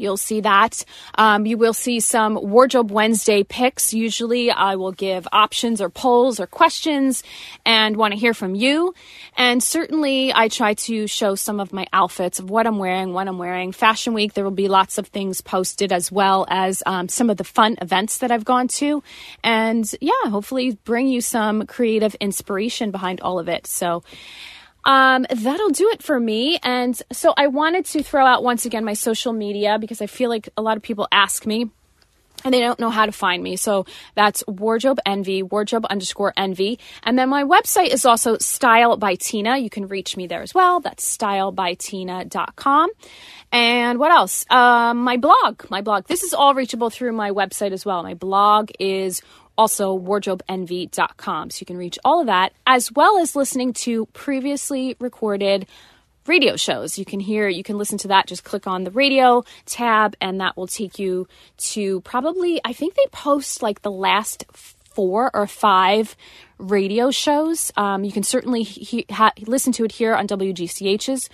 You'll 0.00 0.16
see 0.16 0.40
that. 0.40 0.84
Um, 1.16 1.46
you 1.46 1.58
will 1.58 1.74
see 1.74 2.00
some 2.00 2.34
Wardrobe 2.34 2.90
Wednesday 2.90 3.42
picks. 3.44 3.92
Usually, 3.92 4.50
I 4.50 4.76
will 4.76 4.92
give 4.92 5.28
options 5.32 5.80
or 5.80 5.90
polls 5.90 6.40
or 6.40 6.46
questions 6.46 7.22
and 7.64 7.96
want 7.96 8.14
to 8.14 8.18
hear 8.18 8.34
from 8.34 8.54
you. 8.54 8.94
And 9.36 9.62
certainly, 9.62 10.32
I 10.34 10.48
try 10.48 10.74
to 10.74 11.06
show 11.06 11.34
some 11.34 11.60
of 11.60 11.72
my 11.72 11.86
outfits 11.92 12.38
of 12.38 12.50
what 12.50 12.66
I'm 12.66 12.78
wearing, 12.78 13.12
what 13.12 13.28
I'm 13.28 13.38
wearing. 13.38 13.72
Fashion 13.72 14.14
Week, 14.14 14.34
there 14.34 14.44
will 14.44 14.50
be 14.50 14.68
lots 14.68 14.98
of 14.98 15.06
things 15.08 15.40
posted 15.40 15.92
as 15.92 16.10
well 16.10 16.46
as 16.48 16.82
um, 16.86 17.08
some 17.08 17.30
of 17.30 17.36
the 17.36 17.44
fun 17.44 17.76
events 17.80 18.18
that 18.18 18.30
I've 18.30 18.44
gone 18.44 18.68
to. 18.68 19.02
And 19.44 19.90
yeah, 20.00 20.30
hopefully, 20.30 20.78
bring 20.84 21.08
you 21.08 21.20
some 21.20 21.66
creative 21.66 22.14
inspiration 22.16 22.90
behind 22.90 23.20
all 23.20 23.38
of 23.38 23.48
it. 23.48 23.66
So, 23.66 24.02
um, 24.84 25.26
that'll 25.30 25.70
do 25.70 25.90
it 25.90 26.02
for 26.02 26.18
me. 26.18 26.58
And 26.62 27.00
so 27.12 27.34
I 27.36 27.48
wanted 27.48 27.84
to 27.86 28.02
throw 28.02 28.24
out 28.24 28.42
once 28.42 28.64
again 28.64 28.84
my 28.84 28.94
social 28.94 29.32
media 29.32 29.78
because 29.78 30.00
I 30.00 30.06
feel 30.06 30.30
like 30.30 30.48
a 30.56 30.62
lot 30.62 30.76
of 30.76 30.82
people 30.82 31.06
ask 31.12 31.46
me 31.46 31.70
and 32.44 32.54
they 32.54 32.60
don't 32.60 32.80
know 32.80 32.90
how 32.90 33.06
to 33.06 33.12
find 33.12 33.42
me. 33.42 33.56
So 33.56 33.86
that's 34.14 34.42
wardrobe 34.46 34.98
envy, 35.04 35.42
wardrobe 35.42 35.84
underscore 35.88 36.32
envy. 36.36 36.78
And 37.02 37.18
then 37.18 37.28
my 37.28 37.44
website 37.44 37.88
is 37.88 38.06
also 38.06 38.38
style 38.38 38.96
by 38.96 39.14
Tina. 39.14 39.58
You 39.58 39.70
can 39.70 39.88
reach 39.88 40.16
me 40.16 40.26
there 40.26 40.42
as 40.42 40.54
well. 40.54 40.80
That's 40.80 41.16
stylebytina.com. 41.16 42.90
And 43.52 43.98
what 43.98 44.12
else? 44.12 44.46
Um, 44.48 44.98
my 44.98 45.16
blog, 45.16 45.68
my 45.70 45.82
blog. 45.82 46.06
This 46.06 46.22
is 46.22 46.32
all 46.32 46.54
reachable 46.54 46.88
through 46.88 47.12
my 47.12 47.30
website 47.30 47.72
as 47.72 47.84
well. 47.84 48.02
My 48.02 48.14
blog 48.14 48.70
is 48.78 49.22
also 49.60 49.98
wardrobeenvy.com. 49.98 51.50
So 51.50 51.58
you 51.60 51.66
can 51.66 51.76
reach 51.76 51.98
all 52.02 52.20
of 52.20 52.26
that 52.28 52.54
as 52.66 52.90
well 52.90 53.18
as 53.18 53.36
listening 53.36 53.74
to 53.74 54.06
previously 54.06 54.96
recorded 54.98 55.66
radio 56.26 56.56
shows. 56.56 56.98
You 56.98 57.04
can 57.04 57.20
hear, 57.20 57.46
you 57.46 57.62
can 57.62 57.76
listen 57.76 57.98
to 57.98 58.08
that. 58.08 58.26
Just 58.26 58.42
click 58.42 58.66
on 58.66 58.84
the 58.84 58.90
radio 58.90 59.44
tab 59.66 60.16
and 60.18 60.40
that 60.40 60.56
will 60.56 60.66
take 60.66 60.98
you 60.98 61.28
to 61.72 62.00
probably, 62.00 62.58
I 62.64 62.72
think 62.72 62.94
they 62.94 63.04
post 63.12 63.62
like 63.62 63.82
the 63.82 63.90
last 63.90 64.46
four 64.94 65.30
or 65.34 65.46
five 65.46 66.16
radio 66.56 67.10
shows. 67.10 67.70
Um, 67.76 68.02
you 68.02 68.12
can 68.12 68.22
certainly 68.22 68.62
he- 68.62 69.04
ha- 69.10 69.32
listen 69.46 69.74
to 69.74 69.84
it 69.84 69.92
here 69.92 70.14
on 70.14 70.26
WGCH's 70.26 71.28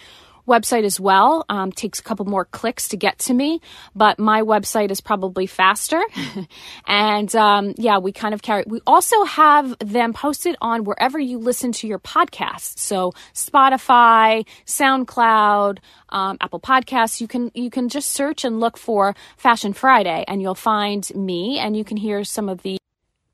website 0.47 0.85
as 0.85 0.99
well. 0.99 1.45
Um, 1.49 1.73
takes 1.73 2.01
a 2.01 2.03
couple 2.03 2.25
more 2.27 2.45
clicks 2.45 2.89
to 2.89 2.97
get 2.97 3.19
to 3.21 3.35
me, 3.35 3.61
but 3.95 4.19
my 4.19 4.43
website 4.43 4.91
is 4.91 5.01
probably 5.01 5.47
faster. 5.47 6.03
and 6.87 7.35
um, 7.35 7.75
yeah, 7.77 7.99
we 7.99 8.13
kind 8.13 8.35
of 8.35 8.43
carry. 8.43 8.65
We 8.67 8.81
also 8.87 9.25
have 9.25 9.77
them 9.79 10.13
posted 10.13 10.57
on 10.61 10.85
wherever 10.85 11.19
you 11.19 11.39
listen 11.39 11.73
to 11.73 11.87
your 11.87 11.99
podcasts. 11.99 12.79
So 12.79 13.13
Spotify, 13.35 14.47
SoundCloud, 14.67 15.79
um, 16.09 16.37
Apple 16.41 16.61
Podcasts. 16.61 17.21
You 17.21 17.29
can 17.29 17.51
you 17.55 17.71
can 17.71 17.89
just 17.89 18.13
search 18.13 18.45
and 18.45 18.61
look 18.61 18.77
for 18.77 19.15
Fashion 19.37 19.73
Friday, 19.73 20.25
and 20.29 20.41
you'll 20.41 20.55
find 20.55 21.09
me, 21.15 21.59
and 21.59 21.77
you 21.77 21.85
can 21.85 21.97
hear 21.97 22.25
some 22.25 22.49
of 22.49 22.63
the 22.63 22.79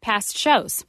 past 0.00 0.36
shows. 0.36 0.84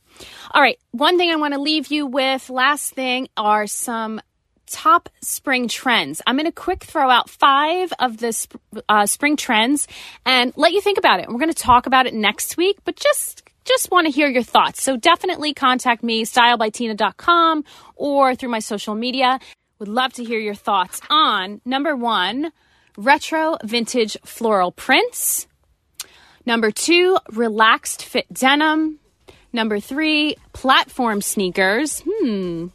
All 0.51 0.61
right, 0.61 0.79
one 0.91 1.17
thing 1.17 1.31
I 1.31 1.37
want 1.37 1.53
to 1.53 1.59
leave 1.59 1.87
you 1.87 2.05
with, 2.05 2.49
last 2.49 2.93
thing, 2.93 3.27
are 3.35 3.67
some 3.67 4.21
top 4.67 5.09
spring 5.21 5.67
trends. 5.67 6.21
I'm 6.25 6.35
going 6.35 6.45
to 6.45 6.51
quick 6.51 6.83
throw 6.83 7.09
out 7.09 7.29
five 7.29 7.93
of 7.99 8.17
the 8.17 8.33
sp- 8.33 8.59
uh, 8.89 9.05
spring 9.05 9.37
trends 9.37 9.87
and 10.25 10.53
let 10.55 10.73
you 10.73 10.81
think 10.81 10.97
about 10.97 11.19
it. 11.19 11.27
We're 11.27 11.39
going 11.39 11.53
to 11.53 11.53
talk 11.53 11.85
about 11.85 12.05
it 12.05 12.13
next 12.13 12.57
week, 12.57 12.77
but 12.83 12.95
just 12.95 13.43
just 13.65 13.91
want 13.91 14.07
to 14.07 14.11
hear 14.11 14.27
your 14.27 14.43
thoughts. 14.43 14.83
So 14.83 14.97
definitely 14.97 15.53
contact 15.53 16.03
me, 16.03 16.25
stylebytina.com 16.25 17.63
or 17.95 18.35
through 18.35 18.49
my 18.49 18.59
social 18.59 18.93
media. 18.93 19.39
Would 19.79 19.87
love 19.87 20.13
to 20.13 20.23
hear 20.23 20.39
your 20.39 20.55
thoughts 20.55 21.01
on 21.09 21.61
number 21.65 21.95
one, 21.95 22.51
retro 22.97 23.57
vintage 23.63 24.17
floral 24.25 24.71
prints. 24.71 25.47
Number 26.45 26.71
two, 26.71 27.17
relaxed 27.31 28.03
fit 28.03 28.31
denim. 28.33 28.99
Number 29.53 29.79
three, 29.79 30.35
platform 30.51 31.21
sneakers. 31.21 32.03
Hmm. 32.09 32.67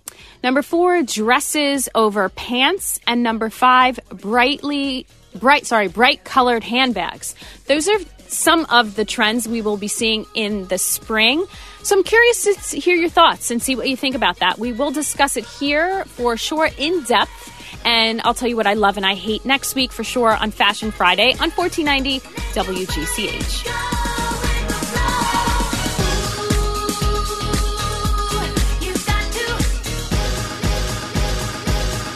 Number 0.45 0.63
four, 0.63 1.03
dresses 1.03 1.89
over 1.93 2.29
pants. 2.29 3.01
And 3.05 3.25
number 3.25 3.51
five, 3.51 3.99
brightly, 4.11 5.05
bright, 5.35 5.67
sorry, 5.67 5.89
bright 5.89 6.23
colored 6.23 6.63
handbags. 6.63 7.35
Those 7.67 7.89
are 7.89 7.99
some 8.29 8.65
of 8.67 8.95
the 8.95 9.05
trends 9.05 9.49
we 9.49 9.61
will 9.61 9.77
be 9.77 9.89
seeing 9.89 10.25
in 10.35 10.69
the 10.69 10.79
spring. 10.79 11.45
So 11.83 11.97
I'm 11.97 12.05
curious 12.05 12.45
to 12.45 12.79
hear 12.79 12.95
your 12.95 13.09
thoughts 13.09 13.51
and 13.51 13.61
see 13.61 13.75
what 13.75 13.89
you 13.89 13.97
think 13.97 14.15
about 14.15 14.39
that. 14.39 14.59
We 14.59 14.73
will 14.73 14.93
discuss 14.93 15.37
it 15.37 15.45
here 15.45 16.05
for 16.05 16.37
sure 16.37 16.71
in 16.79 17.03
depth. 17.05 17.55
And 17.85 18.21
I'll 18.25 18.35
tell 18.35 18.49
you 18.49 18.57
what 18.57 18.67
I 18.67 18.75
love 18.75 18.97
and 18.97 19.07
I 19.07 19.15
hate 19.15 19.45
next 19.45 19.75
week 19.75 19.91
for 19.91 20.05
sure 20.05 20.37
on 20.37 20.53
Fashion 20.53 20.93
Friday 20.93 21.33
on 21.41 21.51
1490 21.51 22.21
WGCH. 22.55 24.08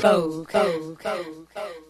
go, 0.02 0.42
go, 0.50 0.96
go, 1.00 1.46
go. 1.54 1.81